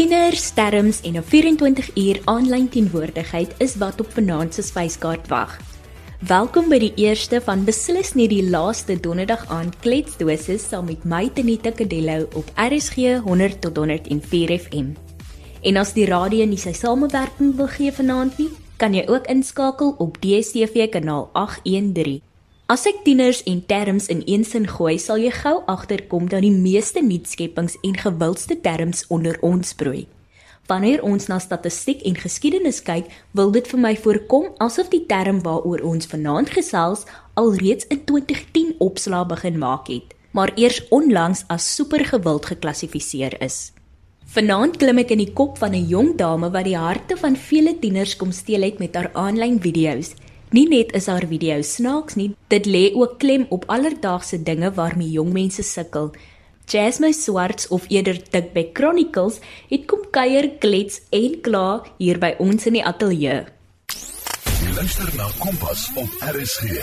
Tieners, 0.00 0.50
terms 0.56 1.00
en 1.00 1.16
'n 1.16 1.22
24 1.22 1.90
uur 1.94 2.20
aanlyn 2.24 2.68
teenwoordigheid 2.68 3.54
is 3.58 3.76
wat 3.76 4.00
op 4.00 4.12
vanaand 4.12 4.54
se 4.54 4.62
spyskaart 4.62 5.28
wag. 5.28 5.58
Welkom 6.20 6.68
by 6.68 6.78
die 6.78 6.92
eerste 6.94 7.40
van 7.40 7.64
beslis 7.64 8.14
nie 8.14 8.28
die 8.28 8.50
laaste 8.50 9.00
donderdag 9.00 9.44
aan 9.48 9.72
kletsdoses 9.80 10.68
saam 10.68 10.84
met 10.84 11.04
my 11.04 11.28
Tenita 11.34 11.70
Kadello 11.70 12.28
op 12.32 12.48
RSG 12.56 13.20
100 13.24 13.60
tot 13.60 13.76
104 13.76 14.58
FM. 14.58 14.88
En 15.62 15.76
as 15.76 15.92
die 15.92 16.06
radio 16.06 16.46
nie 16.46 16.58
sy 16.58 16.72
samewerking 16.72 17.56
wil 17.56 17.68
gee 17.68 17.92
vanaand 17.92 18.38
nie, 18.38 18.48
kan 18.76 18.94
jy 18.94 19.04
ook 19.06 19.26
inskakel 19.26 19.94
op 19.98 20.16
DStv 20.20 20.88
kanaal 20.88 21.28
813. 21.32 22.29
As 22.70 22.84
ek 22.86 23.00
tieners 23.02 23.40
en 23.50 23.64
terms 23.66 24.04
in 24.06 24.20
een 24.30 24.44
sin 24.46 24.68
gooi, 24.70 24.94
sal 25.02 25.18
jy 25.18 25.32
gou 25.34 25.56
agterkom 25.66 26.28
dat 26.30 26.44
die 26.44 26.54
meeste 26.54 27.00
nuutskeppings 27.02 27.74
en 27.82 27.96
gewildste 27.98 28.54
terms 28.62 29.00
onder 29.10 29.34
ons 29.42 29.74
broei. 29.74 30.04
Wanneer 30.70 31.02
ons 31.02 31.26
na 31.26 31.40
statistiek 31.42 32.04
en 32.06 32.14
geskiedenis 32.14 32.78
kyk, 32.86 33.10
wil 33.34 33.50
dit 33.50 33.66
vir 33.66 33.82
my 33.82 33.92
voorkom 33.98 34.52
asof 34.62 34.92
die 34.94 35.02
term 35.10 35.42
waaroor 35.42 35.82
ons 35.82 36.06
vanaand 36.12 36.54
gesels 36.54 37.02
alreeds 37.34 37.90
in 37.90 38.04
2010 38.06 38.76
opslaa 38.78 39.24
begin 39.26 39.58
maak 39.58 39.90
het, 39.90 40.14
maar 40.30 40.54
eers 40.54 40.78
onlangs 40.94 41.42
as 41.50 41.66
supergewild 41.74 42.46
geklassifiseer 42.54 43.34
is. 43.42 43.72
Vanaand 44.30 44.78
klim 44.78 45.02
ek 45.02 45.10
in 45.10 45.26
die 45.26 45.34
kop 45.34 45.58
van 45.58 45.74
'n 45.74 45.90
jong 45.90 46.14
dame 46.14 46.54
wat 46.54 46.70
die 46.70 46.78
harte 46.78 47.18
van 47.18 47.34
vele 47.34 47.74
tieners 47.82 48.14
kom 48.14 48.30
steel 48.30 48.62
het 48.62 48.78
met 48.78 48.94
haar 48.94 49.10
aanlyn 49.14 49.58
video's 49.58 50.14
Nie 50.50 50.66
net 50.66 50.88
is 50.98 51.06
haar 51.06 51.22
video 51.30 51.60
snaaks 51.62 52.16
nie, 52.18 52.32
dit 52.50 52.64
lê 52.66 52.88
ook 52.90 53.20
klem 53.22 53.44
op 53.54 53.68
alledaagse 53.70 54.40
dinge 54.42 54.72
waarmee 54.74 55.12
jong 55.14 55.28
mense 55.30 55.62
sukkel. 55.62 56.08
Jasmine 56.66 57.14
Swarts 57.14 57.68
of 57.70 57.84
eerder 57.86 58.18
Tikbek 58.18 58.72
Chronicles 58.74 59.38
het 59.70 59.84
kom 59.86 60.02
kuier, 60.10 60.48
klets 60.58 61.04
en 61.14 61.36
kla 61.46 61.84
hier 62.00 62.18
by 62.18 62.32
ons 62.42 62.66
in 62.66 62.80
die 62.80 62.82
ateljee. 62.82 63.44
Luister 64.74 65.12
na 65.14 65.28
Kompas 65.38 65.84
op 65.94 66.18
RSG. 66.32 66.82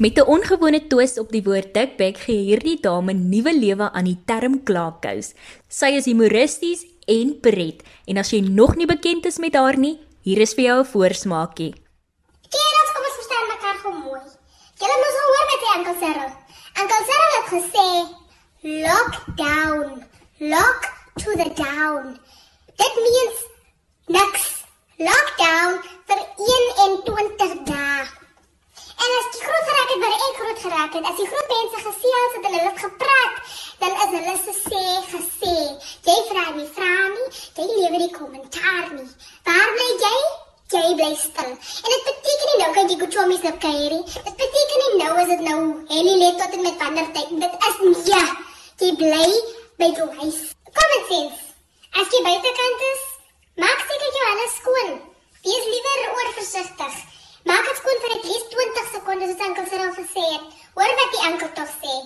Met 0.00 0.16
'n 0.16 0.24
ongewone 0.24 0.80
twist 0.86 1.18
op 1.18 1.28
die 1.28 1.44
woord 1.44 1.74
Tikbek 1.74 2.16
gee 2.16 2.48
hierdie 2.48 2.80
dame 2.80 3.12
nuwe 3.12 3.52
lewe 3.52 3.92
aan 3.92 4.04
die 4.04 4.18
term 4.24 4.62
klaakous. 4.64 5.34
Sy 5.68 5.92
is 6.00 6.08
humoristies 6.08 6.86
en 7.04 7.40
pret 7.40 7.84
en 8.06 8.16
as 8.16 8.30
jy 8.30 8.40
nog 8.40 8.76
nie 8.76 8.86
bekend 8.86 9.26
is 9.26 9.38
met 9.38 9.54
haar 9.54 9.76
nie, 9.76 9.98
hier 10.22 10.38
is 10.40 10.54
vir 10.54 10.64
jou 10.64 10.80
'n 10.80 10.86
voorsmaakie. 10.86 11.74
Kerels, 12.54 12.90
kom 12.94 13.04
ons 13.06 13.18
verstaan 13.20 13.46
mekaar 13.50 13.76
gou 13.82 13.92
mooi. 13.94 14.22
Julle 14.80 14.96
moes 15.02 15.18
al 15.22 15.32
hoor 15.32 15.46
met 15.50 15.62
die 15.64 15.69
Uncle 15.80 15.94
Cyril. 15.94 16.32
Uncle 16.80 17.04
Cyril 17.08 17.32
het 17.38 17.48
gesê, 17.56 17.90
"Lock 18.60 19.12
down. 19.34 20.04
Lock 20.38 20.80
to 21.14 21.30
the 21.40 21.50
down." 21.54 22.20
Dit 22.76 22.94
means 23.04 23.36
niks. 24.06 24.44
Lockdown 24.96 25.80
vir 26.06 26.20
21 26.36 27.64
dae. 27.64 28.02
En 29.02 29.10
as 29.18 29.26
jy 29.32 29.40
groot 29.46 29.66
geraak 29.68 29.88
het, 29.92 30.00
maar 30.00 30.18
ek 30.26 30.36
groot 30.40 30.60
geraak 30.66 30.92
het, 30.92 31.04
as 31.04 31.18
jy 31.18 31.26
groot 31.26 31.48
mense 31.56 31.78
gesels 31.88 32.34
het 32.34 32.44
en 32.44 32.52
hulle 32.52 32.70
het 32.70 32.78
gepraat, 32.78 33.36
dan 33.78 33.90
is 33.90 34.12
hulle 34.16 34.36
se 34.44 34.54
sê 34.68 34.84
gesê. 35.14 35.56
Jy 36.08 36.18
vra 36.28 36.50
nie, 36.50 36.68
vra 36.76 37.08
nie, 37.08 37.28
jy 37.54 37.64
lewer 37.64 37.98
die 37.98 38.16
kommentaar 38.18 38.92
nie. 38.92 39.10
Waar 39.44 39.72
bly 39.72 39.90
jy? 40.04 40.16
jy 40.70 40.94
bly 40.94 41.14
stil. 41.18 41.50
En 41.84 41.90
dit 41.94 42.04
kan 42.80 42.88
jy 42.88 42.96
goed 42.96 43.12
chomies 43.12 43.42
op 43.44 43.56
keirie. 43.60 44.04
Dit 44.08 44.36
beteken 44.40 44.78
nie 44.82 45.00
nou 45.02 45.12
is 45.20 45.28
dit 45.28 45.40
nou 45.44 45.58
Henny 45.90 46.14
let 46.16 46.38
tot 46.40 46.54
en 46.56 46.62
met 46.64 46.78
wanneer 46.80 47.10
tyd. 47.12 47.32
Dit 47.42 47.66
is 47.68 47.80
nie 47.84 48.04
ja. 48.08 48.20
Jy 48.80 48.88
bly 49.00 49.26
by 49.82 49.88
jou 49.98 50.06
huis. 50.20 50.38
Kom 50.78 50.94
dit 50.94 51.10
sins. 51.10 51.42
As 52.00 52.08
jy 52.14 52.22
buitekant 52.24 52.84
is, 52.86 53.02
maak 53.60 53.84
seker 53.84 54.16
jy 54.16 54.24
alles 54.30 54.56
skoon. 54.62 54.96
Wees 55.44 55.68
liewer 55.74 56.06
oorversigtig. 56.14 56.96
Maak 57.50 57.68
dit 57.68 57.82
skoon 57.82 58.00
vir 58.06 58.14
net 58.14 58.48
20 58.56 58.88
sekondes 58.94 59.34
soos 59.34 59.44
enkel 59.50 59.68
sê 59.68 59.82
al 59.84 59.94
gesê 59.98 60.24
het. 60.30 60.48
Hoor 60.78 60.96
wat 61.02 61.14
die 61.18 61.24
enkel 61.28 61.52
tog 61.60 61.76
sê. 61.84 61.98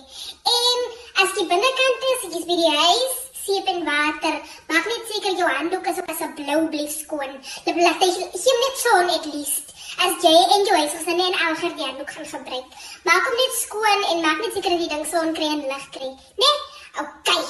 En 0.57 0.85
as 1.23 1.39
jy 1.39 1.47
binnekant 1.53 2.07
is, 2.11 2.27
jy's 2.33 2.49
by 2.51 2.59
die 2.65 2.75
huis, 2.81 3.24
seep 3.45 3.67
en 3.73 3.83
water. 3.85 4.35
Maak 4.69 4.85
net 4.89 5.09
seker 5.11 5.37
jou 5.39 5.49
handdoek 5.57 5.87
is 5.91 5.99
op 6.01 6.09
as 6.09 6.21
'n 6.25 6.33
blou 6.39 6.61
blik 6.73 6.91
skoon. 6.91 7.33
Dit 7.65 7.75
laat 7.85 8.01
jy 8.01 8.11
hom 8.45 8.59
net 8.65 8.77
son 8.83 9.09
at 9.17 9.25
least. 9.33 9.67
As 10.05 10.13
jy 10.23 10.35
enjoy 10.57 10.83
so 10.89 10.99
sien 11.05 11.19
en 11.25 11.35
al 11.45 11.55
gaan 11.55 11.75
die 11.77 11.85
handdoek 11.85 12.11
gaan 12.15 12.29
gebruik. 12.35 12.69
Maak 13.07 13.27
hom 13.27 13.37
net 13.41 13.53
skoon 13.65 14.01
en 14.11 14.21
maak 14.25 14.39
net 14.41 14.53
seker 14.53 14.71
dat 14.73 14.83
die 14.83 14.93
ding 14.93 15.05
son 15.11 15.33
kry 15.33 15.49
en 15.55 15.67
lig 15.71 15.85
kry. 15.97 16.09
Nee? 16.41 16.57
Okay. 17.03 17.43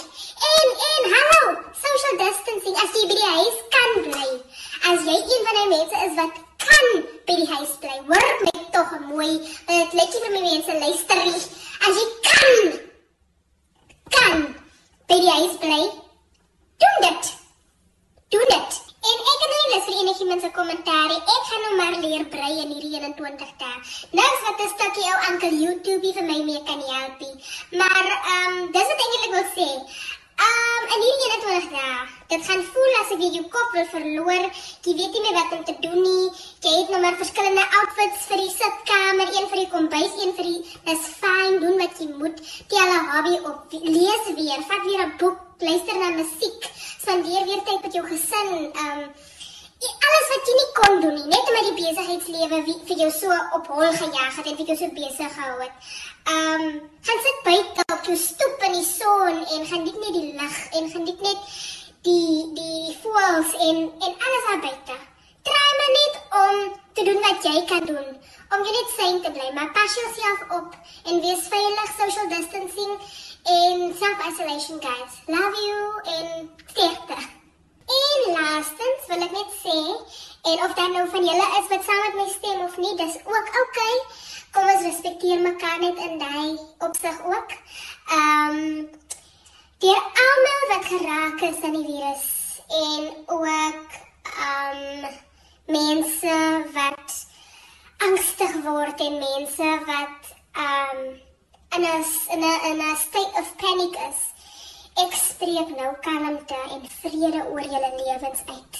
En 0.49 0.67
en 0.89 1.03
hallo, 1.13 1.41
social 1.83 2.15
distancing 2.23 2.75
as 2.83 2.95
jy 2.97 3.03
by 3.09 3.17
die 3.21 3.33
huis 3.37 3.57
kan 3.75 3.91
bly. 4.07 4.29
As 4.91 4.99
jy 5.09 5.17
een 5.21 5.45
van 5.47 5.59
die 5.59 5.69
mense 5.75 5.97
is 6.07 6.15
wat 6.19 6.35
kan 6.65 6.87
by 7.27 7.35
die 7.41 7.49
huis 7.53 7.73
bly, 7.83 7.97
hoor 8.09 8.27
my 8.47 8.65
tog 8.75 8.91
mooi. 9.07 9.31
Dit 9.69 9.93
lyk 10.01 10.19
vir 10.25 10.35
my 10.35 10.43
mense 10.49 10.77
luister. 10.83 11.23
As 11.87 12.01
jy 12.01 12.07
kan 12.29 12.79
kan 14.15 14.64
die 15.05 15.29
huis 15.29 15.57
bly. 15.61 15.81
Doen 16.83 16.97
dit. 17.07 17.31
Doen 18.33 18.49
dit. 18.53 18.83
En 19.05 19.19
ek 19.31 19.41
het 19.43 19.51
nou 19.53 19.65
net 19.71 19.83
vir 19.85 19.97
enigiemand 20.01 20.41
se 20.41 20.49
kommentaar. 20.53 21.11
Ek 21.15 21.43
gaan 21.49 21.61
nou 21.65 21.75
maar 21.77 21.97
leer 22.01 22.23
brei 22.33 22.53
in 22.63 22.71
hierdie 22.73 22.95
21 22.97 23.51
dae. 23.61 23.75
Nou 24.17 24.25
is 24.37 24.45
wat 24.47 24.63
'n 24.65 24.71
stukkie 24.73 25.05
ou 25.11 25.19
ankel 25.29 25.53
YouTube 25.63 26.13
vir 26.17 26.25
my 26.31 26.39
mee 26.47 26.63
kan 26.69 26.81
help. 26.89 27.21
Maar 27.81 28.05
ehm 28.15 28.57
um, 28.57 28.71
dis 28.71 28.89
wat 28.91 29.03
ek 29.05 29.13
eintlik 29.13 29.35
wil 29.37 29.49
sê. 29.57 29.69
Ehm 30.43 30.83
um, 30.83 30.87
en 30.93 31.03
hierdie 31.05 31.27
21 31.33 31.67
dae, 31.73 31.99
dit 32.31 32.47
gaan 32.47 32.63
voel 32.71 32.95
asof 33.01 33.21
jy 33.23 33.29
jou 33.35 33.43
kop 33.53 33.75
wil 33.77 33.85
verloor. 33.91 34.47
Jy 34.87 34.95
weet 34.99 35.13
nie 35.15 35.21
meer 35.25 35.37
wat 35.37 35.53
om 35.57 35.61
te 35.69 35.75
doen 35.85 36.01
nie. 36.01 36.25
Jy 36.65 36.73
het 36.79 36.91
nou 36.93 36.99
maar 37.03 37.19
verskillende 37.21 37.63
outfits 37.81 38.25
vir 38.31 38.41
die 38.43 38.51
sitkamer, 38.55 39.31
een 39.35 39.47
vir 39.53 39.61
die 39.61 39.69
kombuis, 39.75 40.17
een 40.19 40.33
vir 40.39 40.49
die 40.49 40.95
is 40.95 41.05
fyn, 41.21 41.61
doen 41.63 41.79
wat 41.83 42.01
jy 42.01 42.09
moet. 42.23 42.41
Tel 42.73 42.91
'n 42.97 43.07
hobby 43.13 43.35
op, 43.51 43.77
lees 43.99 44.27
weer, 44.41 44.65
vat 44.71 44.83
weer 44.89 45.05
'n 45.05 45.15
boek, 45.23 45.39
luister 45.69 46.01
na 46.01 46.09
musiek, 46.19 46.69
spandeer 47.03 47.47
weer 47.51 47.63
tyd 47.69 47.81
met 47.87 47.93
jou 47.99 48.05
gesin. 48.11 48.51
Ehm 48.73 48.99
um, 48.99 49.07
alles 50.07 50.27
wat 50.31 50.49
jy 50.49 50.55
nie 50.57 50.71
kon 50.79 50.99
doen 51.01 51.15
nie, 51.17 51.29
net 51.31 51.49
omdat 51.49 51.67
die 51.69 51.77
besigheidslewe 51.79 52.59
vir 52.89 52.99
jou 53.03 53.11
so 53.13 53.37
op 53.57 53.67
hol 53.67 53.91
gejaag 54.01 54.37
het 54.39 54.49
en 54.51 54.59
vir 54.59 54.69
jou 54.71 54.77
so 54.81 54.91
besig 54.99 55.33
gehou 55.37 55.57
het. 55.61 55.89
Ehm, 56.33 56.61
um, 56.67 56.77
gaan 57.07 57.23
sit 57.25 57.41
buite 57.47 57.85
op 57.93 58.07
jou 58.09 58.17
stoep 58.17 58.63
in 58.67 58.77
die 58.77 58.87
son 58.87 59.41
en 59.55 59.67
geniet 59.71 59.99
net 60.03 60.13
die 60.17 60.31
lig 60.39 60.57
en 60.79 60.89
geniet 60.95 61.21
net 61.27 61.37
die 62.07 62.53
die 62.61 62.97
voëls 63.03 63.53
en 63.67 63.77
en 64.07 64.17
alles 64.25 64.47
daar 64.49 64.63
buite. 64.67 64.97
Try 65.49 65.69
maar 65.79 65.93
net 65.99 66.19
om 66.41 66.81
te 66.93 67.03
doen 67.03 67.21
wat 67.27 67.43
jy 67.43 67.63
kan 67.69 67.85
doen. 67.85 68.09
Om 68.53 68.65
jy 68.65 68.75
net 68.79 68.91
sien 68.97 69.21
te 69.21 69.31
bly, 69.37 69.51
maar 69.53 69.71
pas 69.77 69.97
jouself 70.01 70.45
op 70.59 70.77
en 71.05 71.21
wees 71.21 71.47
veilig 71.53 71.95
social 72.01 72.29
distancing 72.35 72.93
en 73.57 73.95
self 74.03 74.27
isolation 74.31 74.81
guys. 74.81 75.23
Love 75.27 75.65
you 75.65 76.01
en 76.17 76.53
sterkte. 76.65 77.44
En 77.85 78.31
laastens 78.33 79.07
wil 79.07 79.21
ek 79.21 79.31
net 79.31 79.51
sê 79.61 79.79
en 80.49 80.63
of 80.65 80.73
dan 80.73 80.91
nou 80.91 81.09
van 81.09 81.25
julle 81.25 81.47
is 81.59 81.67
wat 81.73 81.83
saam 81.85 82.01
met 82.05 82.15
my 82.15 82.27
stem 82.29 82.63
of 82.65 82.77
nie, 82.77 82.95
dis 82.97 83.17
ook 83.25 83.51
oukei. 83.61 83.65
Okay. 83.65 83.97
Kom 84.55 84.69
ons 84.71 84.85
respekteer 84.87 85.41
mekaar 85.43 85.79
net 85.79 85.97
in 85.99 86.17
daai 86.17 86.57
opsig 86.87 87.17
ook. 87.25 87.51
Ehm 88.17 88.57
um, 88.57 88.89
die 89.83 89.95
almal 90.25 90.63
wat 90.69 90.85
geraak 90.89 91.41
is 91.49 91.61
aan 91.63 91.75
die 91.75 91.85
virus 91.89 92.27
en 92.81 93.09
ook 93.25 93.97
ehm 94.31 95.03
um, 95.03 95.17
mense 95.65 96.37
wat 96.77 97.17
angstig 98.07 98.55
word 98.63 99.01
en 99.09 99.19
mense 99.19 99.69
wat 99.91 100.31
ehm 100.51 101.03
um, 101.03 101.21
in 101.75 101.83
'n 101.83 102.05
in 102.33 102.43
'n 102.43 102.59
in 102.71 102.81
'n 102.81 102.95
state 102.95 103.33
of 103.41 103.55
panic 103.55 103.95
is. 104.09 104.34
Ek 104.95 105.11
spreek 105.11 105.71
nou 105.75 105.89
kalmte 106.03 106.57
en 106.71 106.83
vrede 106.87 107.41
oor 107.51 107.65
julle 107.67 107.89
lewens 107.97 108.43
uit. 108.47 108.77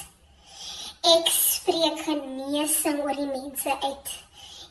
Ek 1.11 1.27
spreek 1.27 1.97
genesing 2.05 3.01
oor 3.03 3.17
die 3.17 3.27
mense 3.27 3.73
uit. 3.81 4.13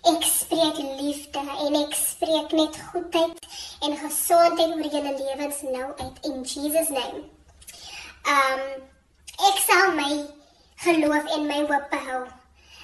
Ek 0.09 0.25
spreek 0.25 0.81
liefde 1.03 1.43
en 1.67 1.77
ek 1.83 1.99
spreek 2.01 2.55
net 2.57 2.81
goedheid 2.87 3.45
en 3.85 3.99
gesondheid 4.07 4.73
oor 4.73 4.89
julle 4.97 5.15
lewens 5.19 5.61
nou 5.69 5.91
uit 6.01 6.25
in 6.31 6.41
Jesus 6.55 6.95
naam. 6.97 7.21
Um 8.39 8.65
ek 9.53 9.63
sal 9.67 9.93
my 10.01 10.11
geloof 10.89 11.31
en 11.37 11.49
my 11.53 11.61
hoop 11.69 11.93
behou. 11.93 12.25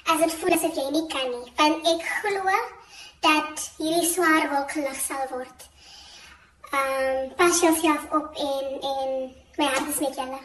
As 0.04 0.20
dit 0.26 0.38
voel 0.42 0.58
asof 0.58 0.76
jy 0.76 0.88
nie 0.98 1.06
kan 1.08 1.32
nie, 1.32 1.48
want 1.56 1.92
ek 1.96 2.04
glo 2.20 2.60
dat 3.24 3.68
hierdie 3.80 4.08
swaar 4.12 4.50
wolk 4.52 4.76
gelig 4.76 5.00
sal 5.08 5.28
word 5.32 5.70
um, 6.78 7.34
pas 7.37 7.61
jouself 7.61 8.06
op 8.12 8.28
en 8.34 8.67
en 8.93 9.11
my 9.58 9.64
hart 9.64 9.88
is 9.88 10.00
met 10.00 10.14
julle. 10.14 10.40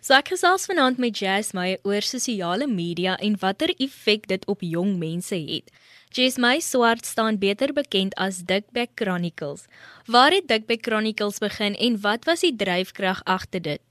So 0.00 0.16
ek 0.16 0.30
gesels 0.32 0.64
vanaand 0.64 0.96
met 0.96 1.18
Jazz 1.20 1.52
Meyer 1.52 1.78
oor 1.84 2.00
sosiale 2.00 2.66
media 2.66 3.18
en 3.20 3.34
watter 3.40 3.68
effek 3.76 4.26
dit 4.30 4.46
op 4.48 4.64
jong 4.64 4.94
mense 4.98 5.36
het. 5.36 5.68
Jazz 6.16 6.40
Meyer 6.40 6.64
swart 6.64 7.04
staan 7.04 7.36
beter 7.38 7.74
bekend 7.76 8.16
as 8.16 8.40
Dikbek 8.48 8.96
Chronicles. 8.96 9.66
Waar 10.08 10.32
het 10.32 10.48
Dikbek 10.48 10.86
Chronicles 10.88 11.38
begin 11.38 11.76
en 11.76 12.00
wat 12.00 12.24
was 12.24 12.40
die 12.46 12.56
dryfkrag 12.56 13.20
agter 13.24 13.60
dit? 13.60 13.82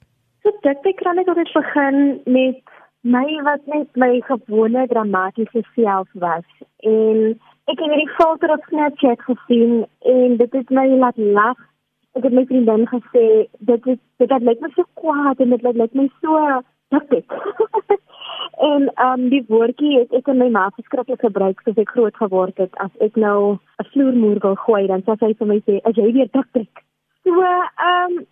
So 0.42 0.50
dit 0.66 0.90
ek 0.90 0.98
kan 1.04 1.14
net 1.14 1.30
altyd 1.30 1.54
begin 1.54 1.96
met 2.26 2.74
my 3.06 3.24
wat 3.46 3.64
net 3.70 3.88
my 3.94 4.20
gewone 4.26 4.86
dramatiese 4.90 5.62
self 5.78 6.10
was 6.12 6.44
en 6.82 7.38
ek 7.70 7.78
het 7.78 7.86
hierdie 7.86 8.14
foto 8.18 8.50
op 8.50 8.66
Snapchat 8.68 9.22
gesien 9.30 9.84
en 10.10 10.36
dit 10.42 10.58
het 10.58 10.70
my 10.74 10.88
laat 10.98 11.18
lag. 11.38 11.58
Ek 12.18 12.24
het 12.26 12.34
my 12.34 12.44
vriendin 12.46 12.86
gesê 12.90 13.24
dit 13.70 13.86
is 13.86 13.98
dit 14.18 14.36
lyk 14.48 14.60
my 14.60 14.70
so 14.74 14.84
kwaad 15.00 15.40
en 15.40 15.54
dit 15.54 15.62
lyk 15.62 15.94
my 15.94 16.08
so 16.20 16.62
dik. 16.90 17.34
en 18.70 18.88
um 19.06 19.28
die 19.32 19.42
woordjie 19.48 19.98
het 19.98 20.12
ek 20.18 20.28
in 20.32 20.40
my 20.42 20.48
ma 20.56 20.66
verskriklik 20.74 21.22
gebruik 21.24 21.62
soos 21.64 21.78
ek 21.78 21.92
groot 21.94 22.16
geword 22.22 22.58
het 22.62 22.74
as 22.84 22.90
ek 23.06 23.16
nou 23.16 23.56
'n 23.56 23.88
vloermuur 23.92 24.40
wil 24.42 24.56
gooi 24.66 24.86
dan 24.86 25.02
sê 25.06 25.16
sy 25.20 25.32
vir 25.38 25.50
my 25.52 25.58
sê 25.66 25.80
as 25.84 25.96
jy 25.96 26.12
weer 26.12 26.30
dik. 26.32 26.84
So 27.24 27.32
um 27.92 28.26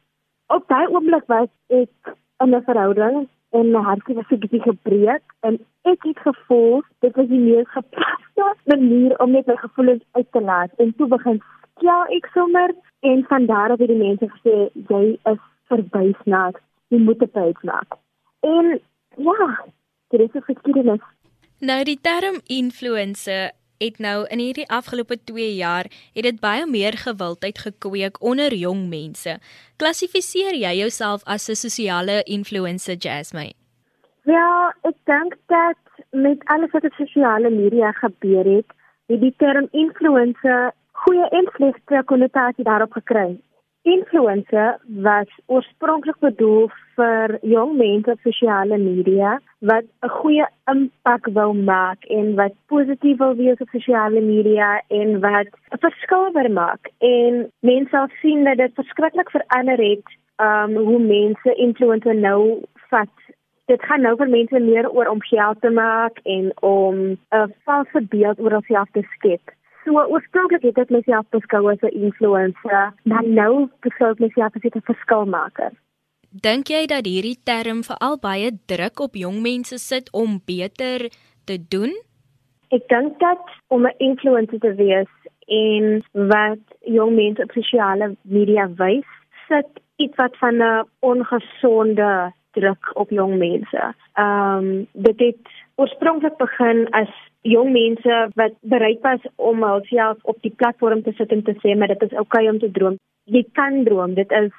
op 0.56 0.68
daai 0.68 0.86
oomblik 0.88 1.26
was 1.28 1.48
ek 1.68 2.14
in 2.42 2.54
'n 2.54 2.64
verhouding 2.70 3.28
en 3.52 3.72
my 3.72 3.82
hart 3.82 4.08
was 4.08 4.26
so 4.28 4.36
bietjie 4.36 4.62
gebreek 4.62 5.22
en 5.46 5.58
ek 5.84 6.02
het 6.02 6.18
gevoel 6.18 6.82
dit 7.00 7.16
was 7.16 7.28
die 7.28 7.44
mees 7.44 7.68
gepaste 7.76 8.48
manier 8.64 9.14
om 9.22 9.30
net 9.30 9.46
my 9.46 9.56
gevoelens 9.56 10.04
uit 10.12 10.32
te 10.32 10.40
laat 10.40 10.70
en 10.78 10.94
toe 10.96 11.08
begin 11.08 11.40
ja 11.80 11.98
ek 12.18 12.26
sommer 12.34 12.74
en 13.00 13.24
van 13.28 13.46
daar 13.46 13.70
af 13.70 13.78
het 13.78 13.88
die 13.88 14.02
mense 14.02 14.30
gesê 14.36 14.56
jy 14.88 15.04
is 15.32 15.42
verbysnaak 15.68 16.60
jy 16.88 16.98
moet 16.98 17.18
dit 17.18 17.34
uitmaak 17.34 17.98
en 18.40 18.80
ja 19.16 19.48
dit 20.10 20.20
is 20.20 20.34
'n 20.34 20.48
geskiedenis 20.50 21.04
nou 21.60 21.84
die 21.84 22.00
term 22.00 22.40
influencer 22.46 23.50
het 23.78 23.98
nou 23.98 24.26
in 24.26 24.38
hierdie 24.42 24.66
afgelope 24.68 25.16
2 25.24 25.54
jaar 25.54 25.86
het 26.14 26.24
dit 26.26 26.40
baie 26.40 26.66
meer 26.66 26.98
gewildheid 26.98 27.58
gekweek 27.58 28.22
onder 28.22 28.54
jong 28.54 28.88
mense. 28.88 29.38
Klassifiseer 29.76 30.54
jy 30.54 30.74
jouself 30.80 31.22
as 31.24 31.48
'n 31.48 31.54
sosiale 31.54 32.22
influencer, 32.24 32.96
Jasmine? 32.96 33.54
Ja, 34.24 34.74
ek 34.82 34.96
dink 35.04 35.36
dat 35.46 35.78
met 36.10 36.44
alles 36.44 36.70
wat 36.70 36.84
op 36.84 36.92
sosiale 36.92 37.50
media 37.50 37.92
gebeur 37.92 38.44
het, 38.44 38.66
het 39.06 39.20
die 39.20 39.34
term 39.36 39.68
influencer 39.70 40.72
goeie 41.02 41.28
en 41.38 41.50
slegte 41.56 42.02
konnotasie 42.04 42.64
daarop 42.64 42.92
gekry. 42.92 43.36
Influencer 43.82 44.78
was 45.04 45.30
oorspronklik 45.46 46.18
bedoel 46.20 46.66
vir 46.96 47.38
jong 47.46 47.76
mense 47.78 48.10
op 48.10 48.24
sosiale 48.26 48.78
media 48.78 49.38
wat 49.70 49.84
'n 50.02 50.08
goeie 50.18 50.46
impak 50.72 51.26
wil 51.38 51.54
maak 51.54 52.04
en 52.18 52.34
wat 52.40 52.54
positief 52.66 53.18
wil 53.18 53.34
wees 53.34 53.60
op 53.64 53.68
sosiale 53.68 54.20
media 54.20 54.82
en 54.88 55.20
wat 55.20 55.48
'n 55.72 55.80
verskil 55.86 56.32
wil 56.32 56.50
maak. 56.62 56.90
En 56.98 57.50
mense 57.60 57.90
sal 57.90 58.08
sien 58.20 58.44
dat 58.44 58.56
dit 58.56 58.74
verskriklik 58.74 59.30
verander 59.30 59.78
het 59.90 60.06
um 60.48 60.76
hoe 60.76 60.98
mense 60.98 61.54
influencer 61.54 62.14
nou 62.14 62.62
vat. 62.90 63.14
Dit 63.66 63.82
gaan 63.82 64.00
nou 64.00 64.16
vir 64.16 64.28
mense 64.28 64.58
meer 64.58 64.90
oor 64.90 65.06
om 65.06 65.22
geld 65.22 65.60
te 65.60 65.70
maak 65.70 66.18
en 66.22 66.52
om 66.60 66.94
'n 67.30 67.54
valse 67.64 68.00
beeld 68.08 68.40
oor 68.40 68.50
hulself 68.50 68.88
te 68.92 69.02
skep. 69.14 69.56
So 69.88 69.96
oorspronklik 69.96 70.66
het 70.66 70.78
ek 70.82 70.90
myself 70.92 71.24
beskou 71.32 71.62
as 71.72 71.80
'n 71.80 71.96
influencer, 72.06 72.92
maar 73.08 73.24
nou 73.24 73.68
beskou 73.80 74.10
ek 74.12 74.20
myself 74.20 74.56
as 74.56 74.62
'n 74.62 74.84
verskilmaker. 74.84 75.72
Dink 76.30 76.68
jy 76.68 76.86
dat 76.86 77.06
hierdie 77.06 77.40
term 77.44 77.80
veral 77.82 78.18
baie 78.18 78.50
druk 78.66 79.00
op 79.00 79.14
jong 79.14 79.40
mense 79.42 79.78
sit 79.78 80.12
om 80.12 80.40
beter 80.44 81.08
te 81.44 81.56
doen? 81.68 81.92
Ek 82.70 82.88
dink 82.88 83.18
dat 83.18 83.44
om 83.68 83.86
'n 83.86 83.94
influencer 83.98 84.58
te 84.58 84.74
wees 84.74 85.12
en 85.46 86.04
wat 86.12 86.64
jong 86.80 87.14
mense 87.14 87.42
op 87.42 87.50
sosiale 87.50 88.16
media 88.22 88.68
wys, 88.76 89.08
sit 89.48 89.70
iets 89.96 90.16
wat 90.16 90.36
van 90.36 90.62
'n 90.62 90.84
ongesonde 91.00 92.32
druk 92.52 92.90
op 92.94 93.10
jong 93.10 93.38
mense. 93.38 93.94
Ehm 94.12 94.58
um, 94.58 94.86
dit 94.92 95.18
het 95.18 95.46
oorspronklik 95.78 96.38
begin 96.38 96.86
as 96.98 97.10
jong 97.46 97.70
mense 97.72 98.16
wat 98.40 98.54
bereid 98.62 99.02
was 99.06 99.22
om 99.36 99.62
hulself 99.62 100.18
op 100.22 100.40
die 100.42 100.54
platform 100.60 101.02
te 101.02 101.14
sit 101.18 101.32
en 101.32 101.44
te 101.46 101.54
sê 101.62 101.76
maar 101.78 101.92
dit 101.94 102.02
is 102.08 102.16
oukei 102.16 102.44
okay 102.44 102.48
om 102.52 102.58
te 102.58 102.70
droom. 102.70 102.96
Jy 103.24 103.44
kan 103.54 103.84
droom. 103.84 104.14
Dit 104.14 104.32
is 104.32 104.50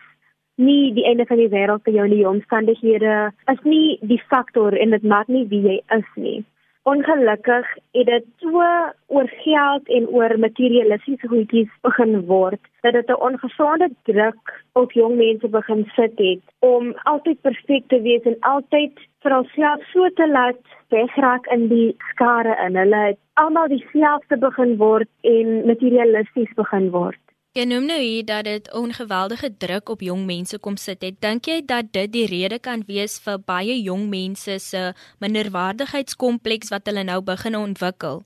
nie 0.60 0.94
die 0.96 1.06
einde 1.08 1.26
van 1.28 1.42
die 1.42 1.52
wêreld 1.52 1.84
vir 1.88 1.98
jou 2.00 2.08
nie. 2.08 2.24
Omstandighede 2.28 3.18
is 3.52 3.62
nie 3.64 3.98
die 4.02 4.22
faktor 4.32 4.76
en 4.76 4.96
dit 4.96 5.04
maak 5.04 5.28
nie 5.28 5.46
wie 5.52 5.62
jy 5.68 5.78
is 5.98 6.10
nie. 6.16 6.40
Ongelukkig 6.84 7.68
het 7.92 8.06
dit 8.06 8.26
so 8.38 8.64
oor 9.08 9.30
geld 9.44 9.90
en 9.90 10.08
oor 10.08 10.40
materialistiese 10.40 11.28
goedjies 11.28 11.72
begin 11.82 12.26
word 12.26 12.62
dat 12.82 12.94
dit 12.94 13.10
'n 13.10 13.22
ongesonde 13.28 13.90
druk 14.04 14.64
op 14.74 14.92
jong 14.92 15.16
mense 15.16 15.48
begin 15.48 15.84
sit 15.96 16.18
het 16.18 16.42
om 16.60 16.94
altyd 17.04 17.42
perfek 17.42 17.84
te 17.88 18.02
wees 18.02 18.24
en 18.24 18.40
altyd 18.40 18.94
vir 19.22 19.32
hulself 19.32 19.84
so 19.92 20.10
te 20.10 20.28
laat 20.28 20.62
wegraak 20.90 21.48
in 21.48 21.68
die 21.68 21.96
skare 22.10 22.56
in. 22.66 22.76
Hulle 22.76 23.02
het 23.06 23.20
almal 23.34 23.68
dieselfde 23.68 24.38
begin 24.38 24.78
word 24.78 25.10
en 25.22 25.66
materialisties 25.66 26.54
begin 26.56 26.90
word. 26.90 27.29
Jy 27.58 27.64
noem 27.66 27.88
nou 27.90 27.98
hier 27.98 28.26
dat 28.30 28.46
dit 28.46 28.68
ongeweldige 28.78 29.48
druk 29.58 29.90
op 29.90 30.04
jong 30.06 30.28
mense 30.30 30.60
kom 30.62 30.76
sit 30.78 31.02
het. 31.02 31.16
Dink 31.18 31.48
jy 31.50 31.64
dat 31.66 31.88
dit 31.98 32.12
die 32.14 32.28
rede 32.30 32.60
kan 32.62 32.84
wees 32.86 33.16
vir 33.24 33.40
baie 33.42 33.74
jong 33.82 34.04
mense 34.12 34.60
se 34.62 34.82
minderwaardigheidskompleks 35.26 36.70
wat 36.70 36.86
hulle 36.86 37.04
nou 37.08 37.18
begin 37.26 37.58
ontwikkel? 37.58 38.22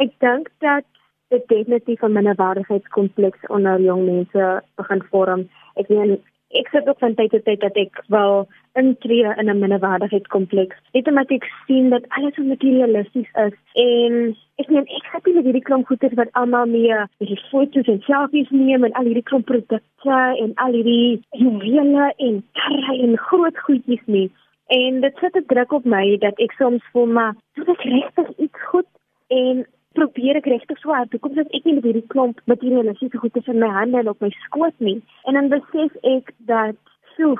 Ek 0.00 0.16
dink 0.24 0.48
dat 0.64 0.88
dit 1.28 1.44
definitief 1.52 2.00
'n 2.00 2.16
minderwaardigheidskompleks 2.16 3.44
onder 3.52 3.76
jong 3.80 4.06
mense 4.08 4.64
begin 4.80 5.04
vorm. 5.10 5.44
Ek 5.76 5.92
meen 5.92 6.16
ek 6.56 6.72
sit 6.72 6.88
ook 6.88 6.98
van 6.98 7.14
tyd 7.14 7.30
tot 7.30 7.44
tyd 7.44 7.60
dat 7.60 7.76
ek 7.76 8.00
wel 8.08 8.48
intree 8.74 9.24
in 9.40 9.48
'n 9.50 9.58
minderwaardigheidskompleks. 9.58 10.76
Net 10.92 11.08
omdat 11.08 11.30
ek 11.30 11.44
sien 11.66 11.90
dat 11.90 12.08
alles 12.08 12.34
so 12.34 12.42
materialisties 12.42 13.30
is 13.46 13.56
en 13.74 14.36
ek 14.56 14.68
meen 14.68 14.86
ek 14.98 15.06
het 15.12 15.26
nie 15.26 15.42
hierdie 15.42 15.66
klomp 15.68 15.86
goeder 15.86 16.14
wat 16.14 16.32
almal 16.32 16.66
mee 16.66 16.96
hierdie 17.18 17.42
foto's 17.50 17.86
en 17.86 18.00
selfies 18.00 18.50
neem 18.50 18.84
en 18.84 18.92
al 18.92 19.04
hierdie 19.04 19.28
klomp 19.30 19.46
produkte 19.46 20.18
en 20.44 20.52
al 20.54 20.72
hierdie 20.72 21.22
juwele 21.30 22.12
en 22.16 22.44
karre 22.52 22.96
en 23.02 23.18
groot 23.18 23.58
goedjies 23.58 24.06
nie. 24.06 24.30
En 24.66 25.00
dit 25.00 25.16
sit 25.20 25.36
'n 25.36 25.44
druk 25.46 25.72
op 25.72 25.84
my 25.84 26.16
dat 26.18 26.38
ek 26.38 26.52
soms 26.52 26.84
voel 26.92 27.06
maar 27.06 27.34
doen 27.54 27.68
ek 27.68 27.82
regtig 27.82 28.28
iets 28.38 28.60
goed 28.70 28.90
en 29.28 29.66
probeer 29.92 30.36
ek 30.36 30.46
regtig 30.46 30.78
so 30.78 30.92
hard 30.92 31.20
kom 31.20 31.34
dat 31.34 31.52
ek 31.56 31.64
nie 31.64 31.74
met 31.74 31.84
hierdie 31.84 32.06
klomp 32.14 32.40
materialistiese 32.44 33.18
goede 33.18 33.42
in 33.46 33.58
my 33.58 33.68
hande 33.68 33.98
en 33.98 34.08
op 34.08 34.20
my 34.20 34.30
skoot 34.30 34.78
nie 34.78 35.02
en 35.24 35.34
dan 35.34 35.48
besef 35.48 35.92
ek 36.02 36.32
dat 36.38 36.76
so 37.16 37.36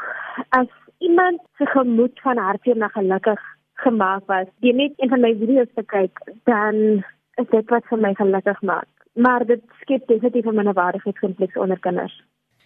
as 0.58 0.68
iemand 1.08 1.40
se 1.58 1.66
gemoed 1.74 2.20
van 2.24 2.38
hartseer 2.38 2.76
na 2.76 2.88
gelukkig 2.88 3.40
gemaak 3.84 4.26
was 4.32 4.48
jy 4.66 4.72
net 4.80 4.92
een 4.96 5.12
van 5.14 5.24
my 5.26 5.32
video's 5.44 5.72
te 5.74 5.84
kyk 5.94 6.20
dan 6.50 6.76
is 7.42 7.48
dit 7.54 7.72
wat 7.74 7.88
vir 7.90 8.04
my 8.04 8.12
gelukkig 8.20 8.60
maak 8.72 8.88
maar 9.26 9.46
dit 9.46 9.64
skep 9.80 10.06
definitief 10.08 10.46
'n 10.46 10.58
minderwaardigheidskompleks 10.60 11.56
onder 11.64 11.80
kinders 11.88 12.22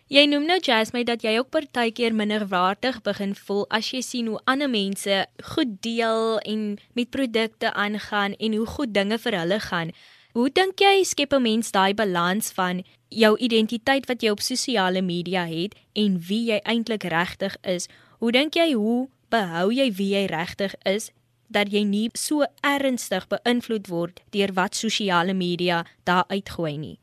Jy 0.06 0.22
noem 0.30 0.44
nou 0.46 0.60
Jasmine 0.62 1.02
dat 1.04 1.24
jy 1.26 1.32
ook 1.34 1.48
partykeer 1.50 2.14
minderwaardig 2.14 3.00
begin 3.02 3.32
voel 3.34 3.64
as 3.74 3.88
jy 3.90 4.02
sien 4.06 4.28
hoe 4.30 4.38
ander 4.46 4.70
mense 4.70 5.16
goed 5.48 5.72
deel 5.82 6.38
en 6.46 6.60
met 6.94 7.10
produkte 7.10 7.72
aangaan 7.74 8.36
en 8.38 8.54
hoe 8.54 8.66
goed 8.66 8.94
dinge 8.94 9.18
vir 9.18 9.34
hulle 9.34 9.58
gaan. 9.64 9.90
Hoe 10.38 10.46
dink 10.52 10.78
jy 10.78 11.02
skep 11.02 11.34
'n 11.34 11.42
mens 11.42 11.72
daai 11.74 11.94
balans 11.94 12.52
van 12.54 12.84
jou 13.08 13.34
identiteit 13.38 14.06
wat 14.06 14.22
jy 14.22 14.30
op 14.30 14.40
sosiale 14.40 15.02
media 15.02 15.42
het 15.44 15.74
en 15.94 16.20
wie 16.28 16.52
jy 16.52 16.60
eintlik 16.62 17.02
regtig 17.02 17.56
is? 17.64 17.88
Hoe 18.18 18.32
dink 18.32 18.54
jy 18.54 18.72
hoe 18.72 19.08
behou 19.30 19.70
jy 19.72 19.90
wie 19.98 20.12
jy 20.14 20.26
regtig 20.26 20.74
is 20.84 21.12
dat 21.48 21.72
jy 21.72 21.84
nie 21.84 22.08
so 22.14 22.46
ernstig 22.62 23.28
beïnvloed 23.28 23.88
word 23.88 24.22
deur 24.32 24.52
wat 24.54 24.74
sosiale 24.74 25.34
media 25.34 25.84
daar 26.04 26.24
uitgooi 26.28 26.76
nie? 26.78 26.98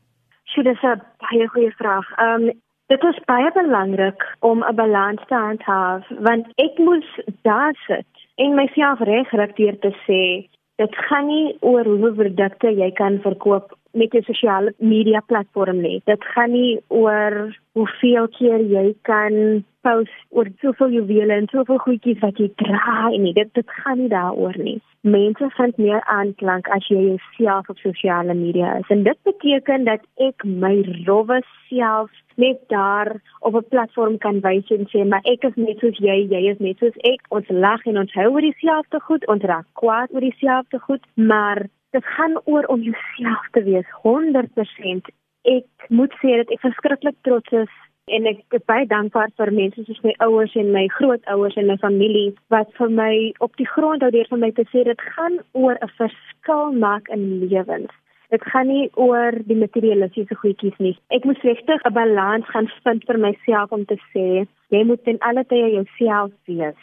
So 0.52 0.62
dis 0.62 0.82
'n 0.82 1.00
baie 1.20 1.48
goeie 1.48 1.72
vraag. 1.78 2.06
Ehm 2.18 2.48
um, 2.48 2.62
Dit 2.92 3.02
is 3.02 3.18
baie 3.24 3.50
belangrik 3.52 4.24
om 4.40 4.64
'n 4.64 4.74
balans 4.74 5.22
te 5.28 5.34
handhaaf 5.34 6.04
want 6.26 6.46
ek 6.54 6.78
moes 6.78 7.08
daar 7.42 7.74
sit 7.86 8.12
en 8.34 8.54
myself 8.54 9.00
regkry 9.00 9.46
deur 9.56 9.78
te 9.78 9.92
sê 10.06 10.48
dit 10.76 10.96
gaan 11.06 11.26
nie 11.26 11.56
oor 11.60 11.84
hoeveel 11.84 12.14
produkte 12.14 12.68
jy 12.68 12.90
kan 12.92 13.18
verkoop 13.20 13.72
met 13.94 14.12
jou 14.12 14.22
sosiale 14.26 14.74
media 14.78 15.20
platform 15.26 15.80
nie. 15.80 16.00
Dit 16.10 16.24
gaan 16.34 16.52
nie 16.52 16.80
oor 16.88 17.54
hoeveel 17.78 18.28
keer 18.38 18.64
jy 18.70 18.94
kan 19.08 19.64
post 19.84 20.18
oor 20.30 20.48
soveel 20.62 20.98
juwele 20.98 21.34
en 21.40 21.48
soveel 21.52 21.78
goedjies 21.86 22.20
wat 22.24 22.38
jy 22.38 22.50
dra 22.62 23.10
nie. 23.16 23.34
Dit 23.36 23.54
dit 23.54 23.78
gaan 23.82 23.98
nie 24.02 24.12
daaroor 24.12 24.58
nie 24.58 24.80
mense 25.04 25.48
vind 25.56 25.76
meer 25.76 26.00
aanklank 26.08 26.68
as 26.72 26.86
jy 26.88 27.00
jouself 27.02 27.68
op 27.68 27.80
sosiale 27.82 28.34
media 28.34 28.72
is. 28.80 28.88
En 28.88 29.02
dit 29.04 29.18
beteken 29.28 29.84
dat 29.84 30.04
ek 30.24 30.44
my 30.48 30.72
rowwe 31.04 31.42
self 31.68 32.10
net 32.40 32.62
daar 32.72 33.12
op 33.40 33.54
'n 33.54 33.68
platform 33.68 34.18
kan 34.18 34.40
wys 34.40 34.70
en 34.70 34.88
sê, 34.88 35.04
maar 35.04 35.20
ek 35.24 35.44
is 35.44 35.56
net 35.56 35.78
soos 35.78 35.98
jy, 35.98 36.16
jy 36.30 36.42
is 36.52 36.58
net 36.58 36.78
soos 36.78 36.96
ek. 36.96 37.20
Ons 37.28 37.48
lag 37.48 37.84
en 37.86 37.98
ons 37.98 38.12
hou 38.12 38.28
oor 38.32 38.40
dieselfde 38.40 39.00
goed, 39.00 39.26
ons 39.26 39.42
raak 39.42 39.66
kwaad 39.72 40.08
oor 40.12 40.20
dieselfde 40.20 40.78
goed, 40.78 41.04
maar 41.14 41.66
dit 41.94 42.12
gaan 42.16 42.36
oor 42.44 42.66
om 42.74 42.82
jouself 42.82 43.48
te 43.56 43.62
wees 43.62 43.88
100%. 44.02 45.10
Ek 45.54 45.88
moet 45.88 46.14
sê 46.20 46.36
dat 46.40 46.52
ek 46.54 46.64
verskriklik 46.66 47.18
trots 47.22 47.52
is 47.64 47.72
En 48.12 48.26
ek 48.28 48.42
is 48.52 48.64
baie 48.68 48.84
dankbaar 48.84 49.30
vir 49.40 49.50
mense 49.56 49.82
soos 49.86 50.00
my 50.04 50.12
ouers 50.26 50.52
en 50.60 50.72
my 50.74 50.82
grootouers 50.92 51.54
en 51.60 51.70
my 51.70 51.76
familie 51.80 52.34
wat 52.52 52.68
vir 52.76 52.90
my 52.92 53.12
op 53.46 53.54
die 53.56 53.68
grond 53.70 54.04
hou 54.04 54.10
deur 54.12 54.28
vir 54.28 54.42
my 54.42 54.50
te 54.58 54.66
sê 54.72 54.82
dit 54.84 55.04
gaan 55.14 55.38
oor 55.56 55.78
'n 55.80 55.94
verskil 56.00 56.74
maak 56.84 57.08
in 57.16 57.48
lewens. 57.48 57.94
Dit 58.28 58.44
gaan 58.52 58.68
nie 58.68 58.90
oor 59.06 59.32
die 59.48 59.56
materialistiese 59.56 60.36
goedjies 60.36 60.76
nie. 60.78 60.96
Ek 61.16 61.24
moet 61.24 61.40
regtig 61.48 61.80
'n 61.84 61.94
balans 61.96 62.46
gaan 62.52 62.68
vind 62.84 63.04
vir 63.08 63.18
myself 63.18 63.72
om 63.72 63.84
te 63.86 63.96
sê 64.12 64.46
jy 64.68 64.84
moet 64.84 65.04
ten 65.04 65.18
alle 65.20 65.44
tye 65.44 65.72
jouself 65.72 66.32
wees 66.44 66.80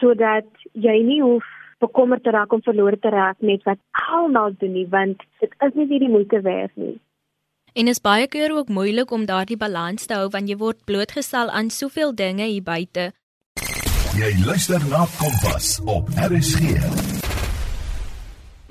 sodat 0.00 0.48
jy 0.72 1.02
nie 1.02 1.20
hoef 1.20 1.44
bekommerd 1.82 2.24
te 2.24 2.34
raak 2.34 2.52
om 2.52 2.62
verlore 2.62 2.98
te 2.98 3.10
raak 3.12 3.40
met 3.40 3.64
wat 3.68 3.80
almal 4.08 4.54
doen 4.58 4.76
nie 4.78 4.86
want 4.90 5.24
dit 5.42 5.56
is 5.66 5.74
nie 5.78 5.88
die 5.98 6.12
moeite 6.12 6.40
werd 6.46 6.76
nie. 6.76 6.94
En 7.72 7.88
is 7.88 8.02
baie 8.04 8.28
keer 8.28 8.52
ook 8.52 8.68
moeilik 8.68 9.10
om 9.10 9.24
daardie 9.26 9.56
balans 9.56 10.06
te 10.06 10.18
hou 10.20 10.28
want 10.34 10.48
jy 10.48 10.58
word 10.60 10.84
blootgestel 10.84 11.50
aan 11.50 11.70
soveel 11.70 12.14
dinge 12.14 12.50
hier 12.52 12.64
buite. 12.66 13.10
Jy 14.12 14.32
luister 14.44 14.82
na 14.92 15.06
Kompas 15.16 15.78
op 15.88 16.08
RSG. 16.28 17.21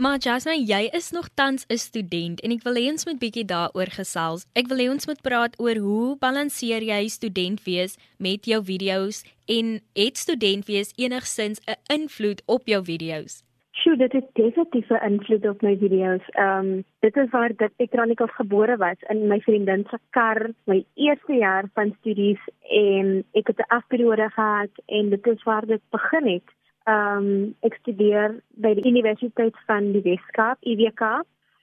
Maar 0.01 0.17
Jasmine, 0.17 0.65
jy 0.65 0.87
is 0.97 1.11
nog 1.11 1.27
tans 1.37 1.65
'n 1.69 1.77
student 1.77 2.41
en 2.41 2.51
ek 2.51 2.63
wil 2.63 2.73
hê 2.73 2.89
ons 2.89 3.05
moet 3.05 3.19
bietjie 3.19 3.45
daaroor 3.45 3.89
gesels. 3.99 4.45
Ek 4.59 4.65
wil 4.67 4.79
hê 4.81 4.87
ons 4.89 5.05
moet 5.05 5.21
praat 5.21 5.53
oor 5.61 5.77
hoe 5.77 6.17
balanseer 6.17 6.81
jy 6.81 7.07
student 7.07 7.59
wees 7.63 7.93
met 8.17 8.45
jou 8.45 8.63
video's 8.63 9.21
en 9.45 9.79
het 9.93 10.17
student 10.17 10.65
wees 10.65 10.89
enigsins 10.97 11.61
'n 11.67 11.77
invloed 11.93 12.41
op 12.45 12.65
jou 12.65 12.81
video's? 12.83 13.43
Sjoe, 13.71 13.95
dit 13.97 14.11
het 14.11 14.27
definitief 14.33 14.89
'n 14.89 15.05
invloed 15.11 15.45
op 15.47 15.61
my 15.61 15.77
video's. 15.77 16.25
Ehm 16.29 16.65
um, 16.65 16.83
dit 16.99 17.15
is 17.17 17.29
waar 17.29 17.53
dit 17.55 17.73
Ekranikos 17.77 18.33
gebore 18.35 18.77
was 18.77 18.97
in 19.09 19.27
my 19.27 19.39
vriendin 19.39 19.85
se 19.89 19.97
kar, 20.09 20.49
my 20.65 20.85
eerste 20.95 21.33
jaar 21.33 21.69
van 21.73 21.95
studies 21.99 22.41
en 22.69 23.23
ek 23.33 23.47
het 23.47 23.57
'n 23.57 23.73
afperiode 23.77 24.29
gehad 24.29 24.73
en 24.85 25.09
dit 25.09 25.27
is 25.27 25.43
waar 25.43 25.65
dit 25.65 25.81
begin 25.89 26.27
het. 26.27 26.49
Ehm 26.83 27.17
um, 27.17 27.55
ek 27.61 27.75
studeer 27.79 28.39
by 28.57 28.73
die 28.73 28.89
Universiteit 28.89 29.57
van 29.67 29.91
die 29.93 30.01
Weskaap, 30.01 30.57
UWK, 30.65 31.21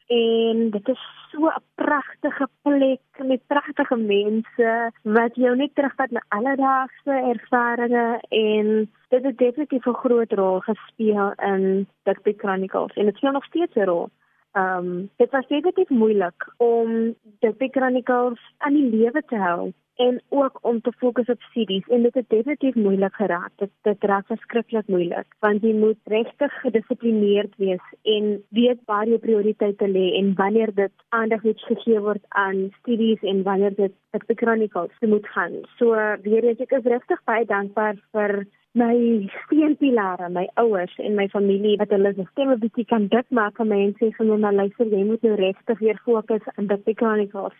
en 0.08 0.70
dit 0.70 0.88
is 0.88 1.00
so 1.30 1.48
'n 1.48 1.62
pragtige 1.75 2.46
plek 2.62 3.00
met 3.30 3.46
pragtige 3.46 3.96
mense 3.96 4.92
wat 5.02 5.34
jou 5.34 5.56
net 5.56 5.75
terugvat 5.75 6.10
na 6.10 6.22
alledaagse 6.28 7.14
ervarings 7.34 8.22
en 8.28 8.90
dit 9.08 9.25
het 9.25 9.38
definitief 9.38 9.87
'n 9.87 10.00
groot 10.04 10.32
rol 10.32 10.60
gespeel 10.60 11.32
in 11.37 11.87
Dikby 12.02 12.34
Chronicles 12.37 12.94
en 12.94 13.04
dit 13.04 13.16
speel 13.16 13.32
nog 13.32 13.44
steeds 13.44 13.75
'n 13.75 13.84
rol. 13.84 14.10
Um, 14.59 15.11
dit 15.17 15.31
was 15.31 15.47
definitief 15.47 15.88
moeilik 15.88 16.53
om 16.57 17.15
Dikby 17.38 17.69
Chronicles 17.71 18.41
aan 18.59 18.75
die 18.75 18.88
lewe 18.91 19.23
te 19.27 19.37
hou 19.37 19.73
en 19.99 20.21
ook 20.29 20.59
om 20.62 20.81
te 20.81 20.93
fokus 20.93 21.27
op 21.27 21.41
studies 21.43 21.87
en 21.88 22.03
dit 22.03 22.15
het 22.15 22.29
definitief 22.29 22.75
moeilik 22.75 23.15
geraak. 23.15 23.53
Dit 23.57 23.71
dit 23.83 24.05
raak 24.11 24.27
verskriklik 24.27 24.87
moeilik 24.87 25.27
want 25.45 25.62
jy 25.62 25.75
moet 25.79 25.99
regtig 26.15 26.59
gedissiplineerd 26.65 27.55
wees 27.62 27.87
en 28.03 28.31
weet 28.59 28.83
waar 28.91 29.07
jou 29.07 29.19
prioriteite 29.23 29.88
lê 29.95 30.07
en 30.21 30.35
wanneer 30.35 30.75
dit 30.75 30.95
aandag 31.09 31.43
moet 31.43 31.65
gegee 31.71 32.00
word 32.00 32.25
aan 32.29 32.69
studies 32.81 33.23
en 33.23 33.43
wanneer 33.43 33.75
dit 33.75 33.95
ek 34.17 34.27
die 34.31 34.38
chronicles 34.43 35.09
moet 35.15 35.27
gaan. 35.35 35.61
So 35.79 35.95
weer 36.27 36.50
ek 36.55 36.79
is 36.81 36.93
regtig 36.95 37.23
baie 37.31 37.47
dankbaar 37.47 37.99
vir 38.12 38.47
my 38.78 39.28
steunpilare, 39.42 40.28
my 40.30 40.47
ouers 40.62 40.94
en 40.99 41.16
my 41.18 41.26
familie 41.32 41.76
wat 41.80 41.90
hulle 41.94 42.12
se 42.14 42.26
stemme 42.30 42.56
bietjie 42.62 42.85
kan 42.92 43.08
dik 43.14 43.26
maak 43.38 43.58
om 43.62 43.73
mense 43.73 44.11
van 44.16 44.30
my 44.44 44.52
luister 44.54 44.90
jy 44.92 45.02
moet 45.08 45.25
nou 45.26 45.35
regtig 45.40 45.80
weer 45.82 45.99
fokus 46.04 46.44
op 46.54 46.85
die 46.87 46.94
chronicles 47.00 47.56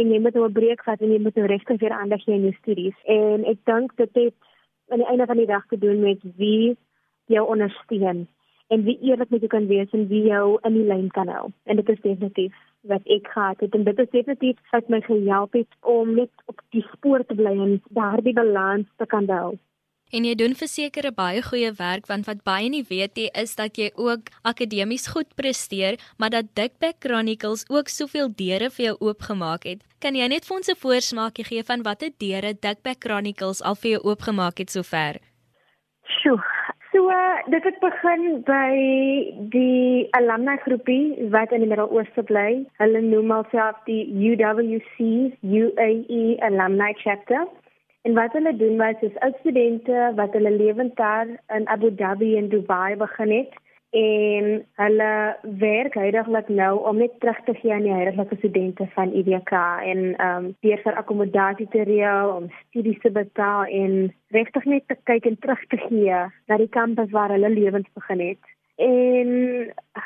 en 0.00 0.12
jy 0.12 0.18
moet 0.24 0.34
nou 0.36 0.44
'n 0.48 0.56
breek 0.58 0.82
vat 0.84 1.00
en 1.00 1.12
jy 1.12 1.20
moet 1.24 1.36
nou 1.36 1.46
regtig 1.46 1.80
weer 1.80 1.94
aandag 2.00 2.24
gee 2.24 2.34
aan 2.34 2.46
jou 2.46 2.54
studies. 2.60 2.98
En 3.04 3.44
ek 3.44 3.58
dink 3.64 3.96
dit 3.96 4.14
het 4.14 4.34
aan 4.90 4.98
die 4.98 5.08
einde 5.08 5.26
van 5.26 5.36
die 5.36 5.46
dag 5.46 5.64
te 5.68 5.78
doen 5.78 6.00
met 6.00 6.20
wie 6.36 6.76
jou 7.26 7.46
ondersteun 7.46 8.26
en 8.68 8.84
wie 8.84 8.98
eerlik 9.00 9.30
met 9.30 9.40
jou 9.40 9.48
kan 9.48 9.66
wees 9.66 9.90
en 9.92 10.08
wie 10.08 10.22
jou 10.22 10.58
in 10.62 10.74
die 10.74 10.86
lyn 10.86 11.08
kan 11.08 11.28
hou. 11.28 11.48
En 11.64 11.76
dit 11.76 11.88
is 11.88 12.00
definitief 12.00 12.54
wat 12.82 13.02
ek 13.06 13.28
gehad 13.28 13.60
het 13.60 13.74
en 13.74 13.84
dit 13.84 13.98
is 13.98 14.10
definitief 14.10 14.58
wat 14.70 14.88
my 14.88 15.00
gehelp 15.00 15.52
het 15.52 15.72
om 15.80 16.14
net 16.14 16.30
op 16.46 16.60
die 16.70 16.84
spoor 16.92 17.24
te 17.24 17.34
bly 17.34 17.56
en 17.56 17.82
daardie 17.88 18.32
balans 18.32 18.86
te 18.96 19.06
kan 19.06 19.28
hou. 19.28 19.56
En 20.10 20.24
jy 20.24 20.34
doen 20.40 20.54
verseker 20.56 21.10
baie 21.12 21.42
goeie 21.44 21.72
werk 21.76 22.06
want 22.08 22.24
wat 22.28 22.40
baie 22.44 22.68
nie 22.72 22.84
weet 22.88 23.18
jy 23.20 23.28
is 23.42 23.54
dat 23.58 23.76
jy 23.76 23.90
ook 23.94 24.30
akademies 24.42 25.08
goed 25.12 25.34
presteer, 25.36 25.98
maar 26.16 26.32
dat 26.32 26.54
Dickback 26.56 27.02
Chronicles 27.04 27.66
ook 27.68 27.92
soveel 27.92 28.32
deure 28.32 28.70
vir 28.70 28.84
jou 28.86 28.96
oopgemaak 29.10 29.68
het. 29.68 29.84
Kan 30.00 30.16
jy 30.16 30.28
net 30.28 30.48
vir 30.48 30.56
ons 30.56 30.68
'n 30.68 30.80
voorsmaakie 30.80 31.44
gee 31.44 31.62
van 31.62 31.82
watter 31.82 32.10
deure 32.18 32.54
Dickback 32.54 33.04
Chronicles 33.04 33.62
al 33.62 33.74
vir 33.74 33.90
jou 33.90 34.02
oopgemaak 34.04 34.58
het 34.58 34.70
sover? 34.70 35.20
Sjoe. 36.04 36.40
So, 36.92 37.10
dit 37.52 37.64
het 37.64 37.78
begin 37.80 38.42
by 38.48 38.72
die 39.52 40.08
alumni 40.16 40.56
groepie 40.64 41.28
wat 41.34 41.52
in 41.52 41.60
die 41.60 41.68
Midde-Ooste 41.68 42.22
bly. 42.22 42.64
Hulle 42.80 43.02
noem 43.04 43.30
homself 43.30 43.76
die 43.84 44.06
UWC 44.08 44.96
UAE 45.42 46.22
Alumni 46.48 46.94
Chapter. 47.02 47.44
En 48.08 48.14
wat 48.14 48.32
hulle 48.32 48.56
doen 48.56 48.76
was 48.76 49.00
is 49.00 49.16
ou 49.24 49.32
studente 49.38 50.12
wat 50.16 50.32
hulle 50.32 50.50
lewend 50.50 50.96
daar 50.96 51.26
in 51.56 51.66
Abu 51.68 51.94
Dhabi 51.94 52.36
en 52.36 52.48
Dubai 52.48 52.96
begin 52.96 53.30
het 53.30 53.52
en 53.90 54.46
hulle 54.80 55.36
werk 55.58 55.94
heidaglik 55.94 56.48
nou 56.48 56.70
om 56.88 56.96
net 56.96 57.20
terug 57.20 57.42
te 57.44 57.54
gee 57.54 57.72
aan 57.72 57.84
die 57.84 57.92
huidige 57.92 58.36
studente 58.38 58.86
van 58.94 59.12
IWK 59.12 59.52
en 59.92 60.00
ehm 60.16 60.44
um, 60.44 60.48
deur 60.60 60.80
vir 60.86 60.96
akkommodasie 61.02 61.68
te 61.68 61.84
reël 61.90 62.32
om 62.38 62.48
studies 62.62 62.98
te 63.04 63.10
betaal 63.10 63.68
en 63.82 64.14
regtig 64.38 64.64
net 64.64 64.88
te 64.88 64.96
kyk 65.12 65.28
en 65.32 65.38
terug 65.38 65.66
te 65.66 65.82
gee 65.84 66.24
na 66.46 66.60
die 66.64 66.72
kampus 66.80 67.12
waar 67.12 67.36
hulle 67.36 67.52
lewens 67.58 67.92
begin 68.00 68.24
het. 68.28 68.42
En 68.76 69.30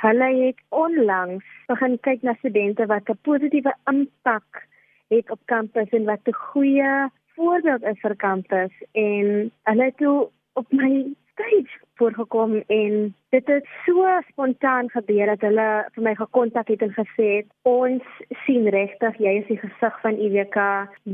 hulle 0.03 0.35
het 0.43 0.67
onlangs 0.69 1.47
begin 1.71 1.99
kyk 2.11 2.23
na 2.23 2.35
studente 2.43 2.87
wat 2.87 3.09
'n 3.09 3.19
positiewe 3.23 3.75
impak 3.87 4.67
het 5.09 5.31
op 5.31 5.41
kampus 5.45 5.89
en 5.91 6.05
wat 6.05 6.27
'n 6.27 6.41
goeie 6.51 7.11
voorbeeld 7.37 7.83
is 7.83 7.99
vir 8.01 8.17
kampus 8.17 8.73
en 8.93 9.51
hulle 9.71 9.89
het 9.89 9.97
toe 9.97 10.29
op 10.61 10.73
my 10.73 10.93
stage 11.33 11.81
voorgekom 12.01 12.55
en 12.67 13.15
dit 13.35 13.47
het 13.47 13.69
so 13.87 14.07
spontaan 14.29 14.91
gebeur 14.91 15.27
dat 15.33 15.45
hulle 15.49 15.69
vir 15.95 16.07
my 16.09 16.15
gekontak 16.15 16.69
het 16.69 16.83
en 16.83 16.95
gesê 16.97 17.29
het 17.41 17.51
ons 17.69 18.23
sien 18.45 18.69
regtig 18.77 19.21
jy 19.27 19.37
is 19.43 19.51
die 19.51 19.61
gesig 19.65 20.01
van 20.05 20.21
IWK 20.29 20.59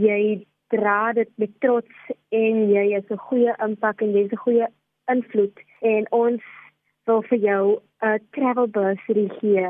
jy 0.05 0.21
dra 0.75 1.13
dit 1.17 1.31
met 1.37 1.53
trots 1.65 2.15
en 2.29 2.65
jy 2.73 2.87
het 2.95 3.11
'n 3.11 3.27
goeie 3.31 3.55
impak 3.69 4.03
en 4.03 4.13
jy 4.13 4.23
het 4.23 4.33
'n 4.33 4.45
goeie 4.47 4.67
invloed 5.07 5.57
en 5.81 6.07
ons 6.11 6.43
wil 7.07 7.23
vir 7.23 7.39
jou 7.39 7.81
'n 8.03 8.19
travel 8.31 8.67
bursary 8.67 9.29
gee 9.41 9.69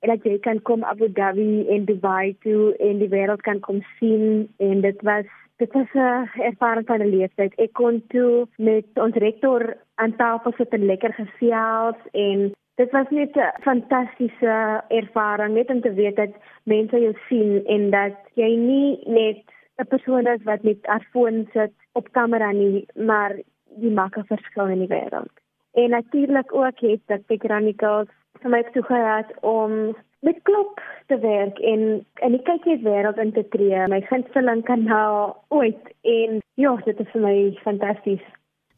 en 0.00 0.08
dat 0.08 0.24
jy 0.24 0.38
kan 0.38 0.62
kom 0.62 0.84
Abu 0.84 1.08
Dhabi 1.12 1.66
en 1.74 1.84
Dubai 1.84 2.36
toe 2.44 2.74
en 2.78 3.00
die 3.02 3.10
wêreld 3.10 3.42
kan 3.42 3.60
kom 3.60 3.82
sien. 3.98 4.46
En 4.56 4.80
dit 4.80 5.02
was 5.02 5.26
dit 5.58 5.72
was 5.72 5.92
'n 5.92 6.28
ervaring 6.50 6.86
van 6.86 7.00
'n 7.00 7.14
leeftyd. 7.16 7.54
Ek 7.54 7.72
kon 7.72 8.02
toe 8.08 8.46
met 8.56 8.86
ons 8.94 9.14
rektor 9.14 9.76
aan 9.94 10.16
tafel 10.16 10.52
sit 10.52 10.68
en 10.68 10.86
lekker 10.86 11.12
gesels 11.12 11.96
en 12.12 12.52
dit 12.74 12.90
was 12.90 13.08
net 13.10 13.36
'n 13.36 13.52
fantastiese 13.60 14.82
ervaring 14.88 15.54
net 15.54 15.70
om 15.70 15.80
te 15.80 15.92
weet 15.92 16.16
dat 16.16 16.30
mense 16.62 17.00
jou 17.00 17.14
sien 17.28 17.64
en 17.66 17.90
dat 17.90 18.14
jy 18.34 18.56
nie 18.56 19.00
net 19.06 19.42
'n 19.76 19.86
persoon 19.86 20.26
is 20.26 20.42
wat 20.42 20.62
met 20.62 20.78
haar 20.82 21.06
foon 21.10 21.48
sit 21.52 21.72
op 21.92 22.12
kamera 22.12 22.52
nie, 22.52 22.86
maar 22.94 23.32
jy 23.80 23.90
maak 23.90 24.16
'n 24.16 24.24
verskil 24.34 24.66
in 24.66 24.78
die 24.78 24.94
wêreld. 24.96 25.34
En 25.72 25.90
natuurlik 25.90 26.54
ook 26.54 26.78
het 26.80 27.00
dat 27.06 27.26
Pick 27.26 27.42
Chronicles 27.42 28.08
vir 28.40 28.50
my 28.50 28.62
toegelaat 28.62 29.30
om 29.40 29.96
met 30.20 30.38
klop 30.42 30.80
te 31.06 31.18
werk 31.18 31.58
en 31.58 31.84
en 32.14 32.34
ek 32.34 32.44
kyk 32.48 32.66
net 32.72 32.82
wêreld 32.86 33.20
in 33.22 33.32
te 33.32 33.44
tree. 33.54 33.86
My 33.92 34.00
gunsteling 34.10 34.64
kanaal 34.66 35.36
ooit 35.54 35.94
en 36.02 36.42
ja, 36.54 36.74
dit 36.84 37.00
is 37.00 37.14
vir 37.14 37.24
my 37.24 37.38
fantasties. 37.62 38.24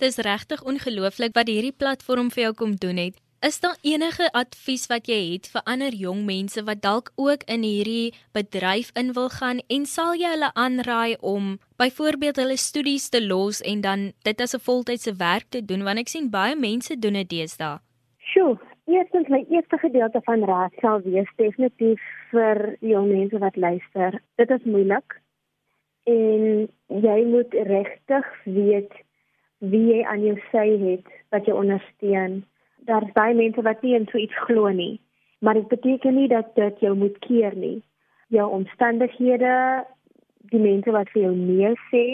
Dit 0.01 0.13
is 0.13 0.23
regtig 0.25 0.63
ongelooflik 0.65 1.35
wat 1.37 1.49
hierdie 1.49 1.77
platform 1.77 2.31
vir 2.31 2.49
jou 2.49 2.55
kom 2.63 2.77
doen 2.81 3.01
het. 3.01 3.19
Is 3.41 3.61
daar 3.61 3.77
enige 3.81 4.27
advies 4.37 4.83
wat 4.93 5.07
jy 5.09 5.19
het 5.33 5.47
vir 5.49 5.63
ander 5.65 5.95
jong 5.97 6.27
mense 6.29 6.61
wat 6.65 6.83
dalk 6.85 7.09
ook 7.17 7.47
in 7.49 7.63
hierdie 7.65 8.13
bedryf 8.37 8.91
in 9.01 9.15
wil 9.17 9.31
gaan 9.33 9.63
en 9.73 9.87
sal 9.89 10.13
jy 10.13 10.29
hulle 10.35 10.51
aanraai 10.53 11.17
om 11.25 11.55
byvoorbeeld 11.81 12.37
hulle 12.37 12.59
studies 12.61 13.09
te 13.09 13.23
los 13.25 13.63
en 13.65 13.81
dan 13.81 14.13
dit 14.29 14.41
as 14.41 14.55
'n 14.55 14.61
voltydse 14.61 15.17
werk 15.17 15.49
te 15.49 15.65
doen 15.65 15.85
want 15.89 15.99
ek 15.99 16.09
sien 16.09 16.29
baie 16.31 16.57
mense 16.57 16.99
doen 16.99 17.17
dit 17.17 17.29
deesdae? 17.29 17.81
Sjoe, 18.19 18.59
Eerstens 18.91 19.29
my 19.29 19.45
eerste 19.49 19.79
gedeelte 19.79 20.21
van 20.27 20.45
raad 20.45 20.73
sal 20.83 20.99
wees 21.05 21.29
definitief 21.39 22.01
vir 22.33 22.59
jong 22.83 23.07
mense 23.07 23.39
wat 23.39 23.57
luister. 23.57 24.17
Dit 24.35 24.51
is 24.51 24.65
moeilik 24.67 25.15
en 26.11 26.67
jy 27.05 27.19
moet 27.29 27.55
regtig 27.69 28.33
weet 28.57 28.97
wie 29.63 29.85
jy 29.93 30.01
aan 30.11 30.25
jou 30.25 30.35
sy 30.49 30.65
het 30.81 31.13
wat 31.31 31.47
jou 31.47 31.55
ondersteun. 31.61 32.41
Daar's 32.91 33.15
baie 33.15 33.37
mense 33.39 33.63
wat 33.63 33.87
nie 33.87 33.95
in 33.95 34.09
so 34.11 34.19
iets 34.19 34.43
glo 34.49 34.75
nie, 34.75 34.99
maar 35.39 35.61
dit 35.61 35.71
beteken 35.71 36.19
nie 36.19 36.27
dat 36.35 36.51
dit 36.59 36.83
jou 36.83 36.97
moet 36.99 37.23
keer 37.29 37.55
nie. 37.55 37.79
Jou 38.35 38.49
omstandighede, 38.59 39.55
die 40.51 40.65
mense 40.67 40.91
wat 40.99 41.15
vir 41.15 41.29
jou 41.29 41.35
nee 41.37 41.77
sê, 41.93 42.05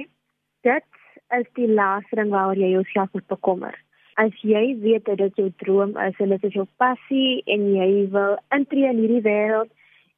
dit 0.69 1.03
is 1.41 1.49
die 1.57 1.73
laaste 1.73 2.21
ding 2.21 2.37
waaroor 2.37 2.61
jy 2.61 2.75
jouself 2.77 3.17
moet 3.17 3.33
bekommer. 3.33 3.86
As 4.17 4.33
jy 4.41 4.77
weet 4.81 5.05
dat 5.05 5.19
dit 5.21 5.37
jou 5.37 5.51
droom 5.61 5.97
is 6.01 6.21
en 6.25 6.31
dit 6.33 6.45
is 6.49 6.55
jou 6.57 6.65
passie 6.81 7.43
en 7.53 7.67
jy 7.75 7.89
wil 8.15 8.39
intree 8.57 8.89
in 8.89 9.03
hierdie 9.03 9.25
wêreld 9.27 9.73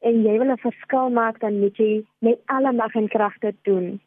en 0.06 0.20
jy 0.22 0.36
wil 0.38 0.52
'n 0.54 0.64
verskil 0.64 1.10
maak 1.10 1.40
dan 1.40 1.58
moet 1.60 1.76
jy 1.76 2.04
met 2.22 2.38
alle 2.46 2.72
mag 2.72 2.94
en 2.94 3.08
kragte 3.08 3.54
doen. 3.62 3.98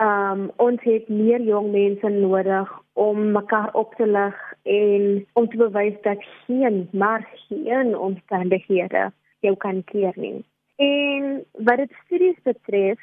Um 0.00 0.50
ons 0.56 0.80
het 0.82 1.08
meer 1.08 1.40
jong 1.40 1.70
mense 1.72 2.08
nodig 2.08 2.72
om 2.92 3.32
mekaar 3.32 3.70
op 3.74 3.94
te 3.94 4.06
lig 4.06 4.36
en 4.62 5.26
om 5.32 5.48
te 5.48 5.56
bewys 5.56 6.00
dat 6.02 6.24
geen 6.46 6.88
maar 6.92 7.28
geen 7.48 7.96
omstandighede 7.98 9.12
jou 9.40 9.56
kan 9.56 9.84
keer 9.84 10.12
nie. 10.16 10.44
En 10.76 11.44
wat 11.52 11.76
dit 11.76 11.92
studies 12.04 12.40
betref, 12.42 13.00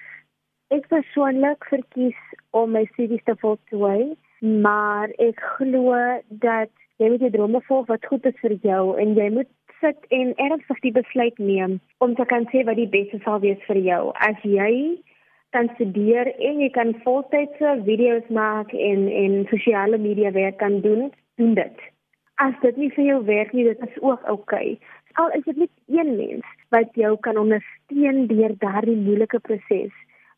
ek 0.68 0.88
persoonlik 0.88 1.66
verkies 1.70 2.20
om 2.50 2.72
my 2.72 2.86
studies 2.92 3.24
te 3.24 3.36
voltooi, 3.42 4.16
maar 4.44 5.12
ek 5.24 5.40
glo 5.56 5.96
dat 6.44 6.72
jy 7.02 7.10
moet 7.10 7.24
jou 7.26 7.32
drome 7.34 7.62
volg 7.68 7.88
wat 7.92 8.06
goed 8.12 8.26
is 8.30 8.40
vir 8.42 8.58
jou 8.68 8.84
en 9.00 9.16
jy 9.18 9.30
moet 9.38 9.50
sit 9.80 10.06
en 10.16 10.34
ernstig 10.40 10.80
die 10.84 10.94
besluit 10.96 11.40
neem 11.40 11.80
om 12.04 12.16
te 12.16 12.26
kan 12.28 12.48
sê 12.52 12.64
wat 12.68 12.80
die 12.80 12.92
beste 12.92 13.20
sal 13.24 13.42
wees 13.44 13.60
vir 13.68 13.80
jou. 13.84 14.04
As 14.28 14.40
jy 14.44 15.00
kan 15.56 15.70
studeer 15.76 16.32
en 16.40 16.62
jy 16.64 16.70
kan 16.76 16.96
voltydse 17.06 17.78
video's 17.88 18.30
maak 18.30 18.74
en 18.74 19.08
en 19.08 19.44
sosiale 19.52 19.98
media 19.98 20.32
werk 20.32 20.60
kan 20.60 20.82
doen, 20.82 21.12
doen 21.38 21.56
dit. 21.60 21.88
As 22.42 22.56
dit 22.62 22.78
nie 22.78 22.90
vir 22.96 23.06
jou 23.06 23.20
werk 23.28 23.54
nie, 23.54 23.68
dit 23.70 23.88
is 23.88 24.02
ook 24.02 24.24
oukei. 24.28 24.76
Okay 24.76 25.02
al 25.14 25.32
is 25.32 25.44
dit 25.44 25.56
net 25.56 25.70
een 25.88 26.16
mens 26.16 26.46
wat 26.70 26.90
jou 26.94 27.18
kan 27.20 27.38
ondersteun 27.38 28.28
deur 28.28 28.56
daardie 28.58 28.98
moeilike 28.98 29.40
proses. 29.40 29.94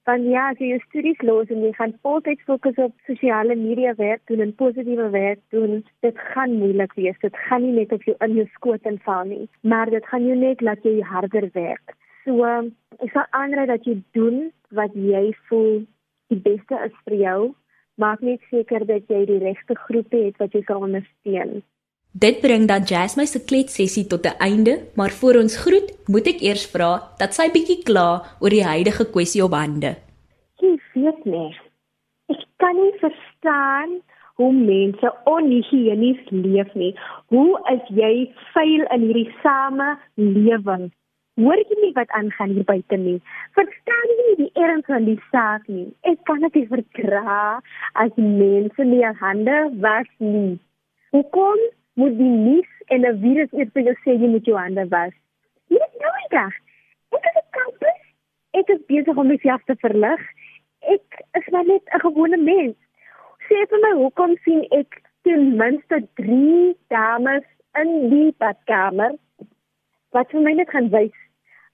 Want 0.05 0.27
ja, 0.29 0.51
as 0.53 0.59
jy 0.61 0.67
jou 0.69 0.81
studies 0.83 1.21
los 1.25 1.49
en 1.49 1.63
jy 1.65 1.71
gaan 1.73 1.95
voltyds 2.05 2.45
fokus 2.45 2.77
op 2.83 2.93
sosiale 3.07 3.55
media 3.57 3.95
werk 3.97 4.21
doen 4.29 4.43
en 4.43 4.51
positiewe 4.59 5.07
werk 5.09 5.39
doen, 5.49 5.79
dit 6.05 6.19
gaan 6.33 6.53
moeilik 6.59 6.93
wees. 6.93 7.17
Dit 7.23 7.37
gaan 7.47 7.65
nie 7.65 7.73
net 7.79 7.95
op 7.95 8.05
jou 8.05 8.13
in 8.21 8.35
jou 8.37 8.45
skoot 8.53 8.85
inval 8.85 9.25
nie, 9.31 9.47
maar 9.65 9.89
dit 9.89 10.05
gaan 10.11 10.27
jou 10.29 10.37
net 10.37 10.61
laat 10.61 10.85
jy 10.85 10.99
harder 11.09 11.49
werk. 11.57 11.95
So, 12.27 12.45
um, 12.45 12.69
ek 13.01 13.15
sal 13.15 13.25
aanraai 13.39 13.65
dat 13.73 13.89
jy 13.89 13.97
doen 14.17 14.51
wat 14.77 14.93
jy 14.93 15.31
voel 15.49 15.81
die 16.29 16.41
beste 16.51 16.85
is 16.85 16.93
vir 17.09 17.17
jou. 17.23 17.39
Maak 17.97 18.21
net 18.21 18.45
seker 18.53 18.85
dat 18.85 19.09
jy 19.09 19.25
die 19.25 19.41
regte 19.41 19.73
groepe 19.87 20.21
het 20.27 20.37
wat 20.37 20.53
jy 20.53 20.61
kan 20.69 20.85
ondersteun. 20.85 21.63
Dit 22.15 22.37
bring 22.39 22.63
dan 22.63 22.87
Jasmine 22.87 23.27
se 23.27 23.39
kletsessie 23.43 24.07
tot 24.07 24.23
'n 24.25 24.39
einde, 24.39 24.73
maar 24.95 25.11
voor 25.19 25.35
ons 25.43 25.55
groet, 25.63 25.89
moet 26.07 26.27
ek 26.27 26.39
eers 26.47 26.65
vra 26.73 26.91
dat 27.19 27.33
sy 27.33 27.51
bietjie 27.51 27.83
kla 27.83 28.23
oor 28.39 28.53
die 28.55 28.63
huidige 28.63 29.05
kwessie 29.11 29.43
op 29.43 29.51
hande. 29.51 29.91
Ek 30.63 30.83
weet 30.93 31.25
nie. 31.25 31.51
Ek 32.31 32.45
kan 32.55 32.75
nie 32.75 32.95
verstaan 33.03 33.99
hoe 34.39 34.53
mense 34.53 35.13
onhygiënies 35.25 36.21
leef 36.29 36.73
nie. 36.73 36.95
Hoe 37.27 37.59
is 37.75 37.83
jy 38.01 38.31
veil 38.53 38.87
in 38.95 39.01
hierdie 39.07 39.31
samelewing? 39.43 40.91
Hoor 41.35 41.59
jy 41.67 41.75
nie 41.83 41.93
wat 41.99 42.09
aangaan 42.09 42.49
hier 42.55 42.63
buite 42.63 42.97
nie? 42.97 43.19
Verstaan 43.59 44.09
jy 44.09 44.23
nie 44.27 44.41
die 44.43 44.51
erns 44.63 44.85
van 44.87 45.03
die 45.03 45.21
saak 45.31 45.67
nie? 45.67 45.91
Ek 46.01 46.23
kan 46.23 46.39
dit 46.47 46.67
verdra 46.71 47.59
as 47.93 48.11
mense 48.15 48.83
nie 48.83 49.03
hulle 49.03 49.17
hande 49.19 49.57
was 49.83 50.07
nie. 50.19 50.59
Hoekom 51.11 51.59
moet 51.95 52.17
die 52.17 52.33
nuus 52.47 52.71
en 52.93 53.05
'n 53.07 53.19
virus 53.21 53.51
eers 53.51 53.71
vir 53.73 53.83
jou 53.87 53.95
sê 54.03 54.11
jy 54.21 54.29
moet 54.31 54.45
jou 54.45 54.57
hande 54.57 54.85
was. 54.89 55.13
Jy 55.67 55.81
is 55.87 55.95
nou 56.01 56.13
reg. 56.31 56.55
Ek 57.17 57.25
is 57.29 57.37
op 57.41 57.49
kampus. 57.57 58.01
Ek 58.59 58.69
is 58.69 58.81
besig 58.87 59.17
om 59.17 59.27
myself 59.27 59.63
te 59.63 59.75
verlig. 59.83 60.21
Ek 60.95 61.21
is 61.39 61.47
maar 61.51 61.65
net 61.65 61.83
'n 61.93 61.99
gewone 61.99 62.37
mens. 62.37 62.75
Sê 63.47 63.65
vir 63.69 63.79
my 63.79 63.91
hoekom 64.01 64.37
sien 64.43 64.65
ek 64.71 65.01
ten 65.23 65.55
minste 65.57 66.07
3 66.15 66.75
dames 66.87 67.45
in 67.81 68.09
die 68.09 68.31
badkamer 68.37 69.15
wat 70.11 70.31
vir 70.31 70.41
my 70.41 70.53
net 70.53 70.69
gaan 70.69 70.89
wys. 70.89 71.17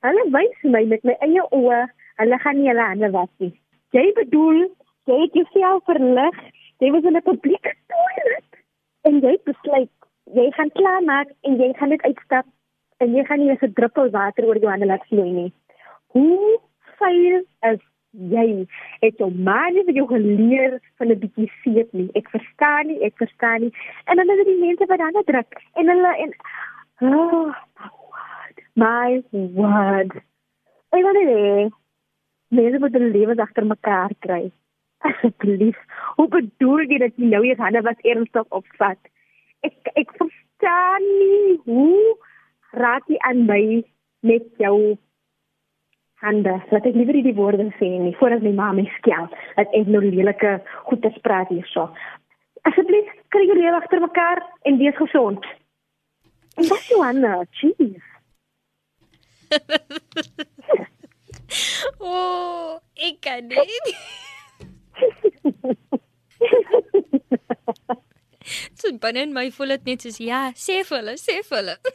Hulle 0.01 0.23
wys 0.31 0.63
my 0.63 0.85
met 0.85 1.03
my 1.03 1.15
eie 1.21 1.43
oë, 1.51 1.87
hulle 2.21 2.39
gaan 2.39 2.57
nie 2.57 2.69
hulle 2.69 2.87
hande 2.91 3.11
was 3.11 3.29
nie. 3.37 3.53
Jy 3.91 4.13
bedoel 4.13 4.69
jy 5.05 5.21
het 5.21 5.33
jouself 5.33 5.83
verlig. 5.85 6.37
Jy 6.79 6.91
was 6.91 7.03
in 7.03 7.17
'n 7.17 7.21
publieke 7.21 7.73
toilet 7.87 8.51
en 9.03 9.19
jy 9.21 9.37
besluit 9.45 9.89
jy 10.25 10.51
gaan 10.57 10.71
klaar 10.71 11.03
maak 11.03 11.31
en 11.41 11.57
jy 11.59 11.73
gaan 11.77 11.89
net 11.89 12.03
uitstap 12.05 12.45
en 13.01 13.15
jy 13.15 13.23
gaan 13.25 13.39
nie 13.39 13.49
eens 13.49 13.63
'n 13.63 13.73
druppel 13.73 14.09
water 14.09 14.45
oor 14.45 14.57
jou 14.57 14.69
hande 14.69 14.85
laat 14.85 15.07
vloei 15.09 15.31
nie. 15.31 15.53
Hoe 16.13 16.59
vuil 16.99 17.41
is 17.71 17.81
jy? 18.11 18.67
Het 19.01 19.17
jou 19.17 19.31
ma 19.31 19.69
nie 19.69 19.83
vir 19.83 19.93
jou 19.93 20.07
geleer 20.07 20.79
van 20.97 21.07
'n 21.07 21.19
bietjie 21.19 21.51
seep 21.63 21.93
nie? 21.93 22.09
Ek 22.13 22.29
verstaan 22.29 22.87
nie, 22.87 22.99
ek 23.01 23.17
verstaan 23.17 23.61
nie. 23.61 23.73
En 24.05 24.15
dan 24.15 24.29
is 24.29 24.45
die 24.45 24.59
mense 24.59 24.85
wat 24.85 24.97
dan 24.97 25.23
druk 25.25 25.61
en 25.73 25.87
hulle 25.87 26.13
en 26.17 26.33
oh, 27.13 27.55
my 28.75 29.23
word. 29.31 30.11
Ek 30.91 31.03
wil 31.03 31.13
net 31.13 31.73
mense 32.49 32.79
moet 32.79 32.93
hulle 32.93 33.11
lewens 33.11 33.39
agter 33.39 33.65
mekaar 33.65 34.11
kry. 34.19 34.51
Asseblief, 35.09 35.77
hoe 36.15 36.27
bedoel 36.27 36.83
jy 36.85 36.97
dat 36.97 37.15
jy 37.15 37.25
nou 37.31 37.45
jou 37.45 37.57
hande 37.57 37.81
was 37.81 38.03
ernstig 38.03 38.45
opvat? 38.49 38.99
Ek 39.67 39.93
ek 39.95 40.11
verstaan 40.17 41.05
nie 41.19 41.59
hoe 41.65 42.17
raak 42.83 43.07
jy 43.11 43.17
aan 43.27 43.45
my 43.45 43.63
met 44.25 44.45
jou 44.61 44.97
hande. 46.21 46.53
Laat 46.71 46.85
ek 46.85 46.97
liever 46.97 47.17
die 47.25 47.35
woorde 47.37 47.67
sê 47.79 47.89
nie 47.89 48.15
voordat 48.19 48.45
my 48.45 48.53
ma 48.57 48.71
my 48.77 48.85
skel. 48.97 49.25
Dat 49.57 49.73
ek 49.77 49.89
nou 49.89 50.03
lelike 50.05 50.51
goed 50.89 51.01
te 51.01 51.11
spraak 51.17 51.49
hierso. 51.53 51.89
Asseblief, 52.69 53.09
kry 53.33 53.43
julle 53.47 53.63
lewe 53.63 53.79
agter 53.81 54.01
mekaar 54.03 54.39
en 54.69 54.77
wees 54.81 54.97
gesond. 54.99 55.41
En 56.59 56.67
wat 56.69 56.83
jy 56.89 56.97
aan, 57.01 57.25
jeez. 57.57 58.07
o, 61.97 62.05
oh, 62.11 62.77
ek 62.95 63.17
kan 63.25 63.49
nie. 63.49 63.81
So 68.75 68.97
binne 68.97 69.27
in 69.27 69.33
my 69.33 69.51
voel 69.51 69.77
dit 69.77 69.93
net 69.93 70.01
soos 70.01 70.19
ja, 70.19 70.51
sê 70.55 70.83
vir 70.87 71.01
hulle, 71.01 71.17
sê 71.17 71.41
vir 71.47 71.57
hulle. 71.61 71.77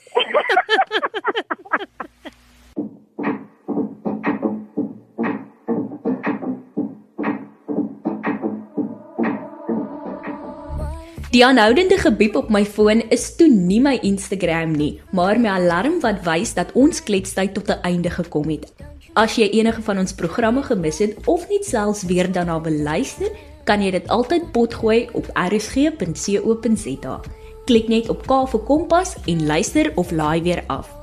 Die 11.36 11.42
aanhoudende 11.44 11.98
gebiep 12.00 12.36
op 12.38 12.46
my 12.48 12.62
foon 12.64 13.02
is 13.12 13.26
toe 13.36 13.50
nie 13.52 13.76
my 13.84 13.98
Instagram 14.08 14.70
nie, 14.72 15.02
maar 15.12 15.36
my 15.36 15.50
alarm 15.52 15.98
wat 16.00 16.22
wys 16.24 16.54
dat 16.56 16.70
ons 16.72 17.02
kletstyd 17.04 17.52
tot 17.52 17.68
'n 17.74 17.82
einde 17.84 18.10
gekom 18.10 18.48
het. 18.48 18.72
As 19.12 19.36
jy 19.36 19.50
enige 19.58 19.82
van 19.82 19.98
ons 19.98 20.14
programme 20.14 20.62
gemis 20.62 20.98
het 20.98 21.12
of 21.26 21.44
net 21.50 21.64
selfs 21.64 22.06
weer 22.08 22.32
daarna 22.32 22.58
beluister, 22.60 23.28
kan 23.66 23.82
jy 23.82 23.90
dit 23.98 24.08
altyd 24.08 24.52
potgooi 24.54 25.08
op 25.18 25.30
rsg.co.za. 25.34 27.16
Klik 27.66 27.88
net 27.90 28.08
op 28.08 28.22
K 28.26 28.44
vir 28.52 28.62
Kompas 28.68 29.16
en 29.26 29.46
luister 29.46 29.92
of 29.98 30.14
laai 30.14 30.42
weer 30.42 30.62
af. 30.70 30.95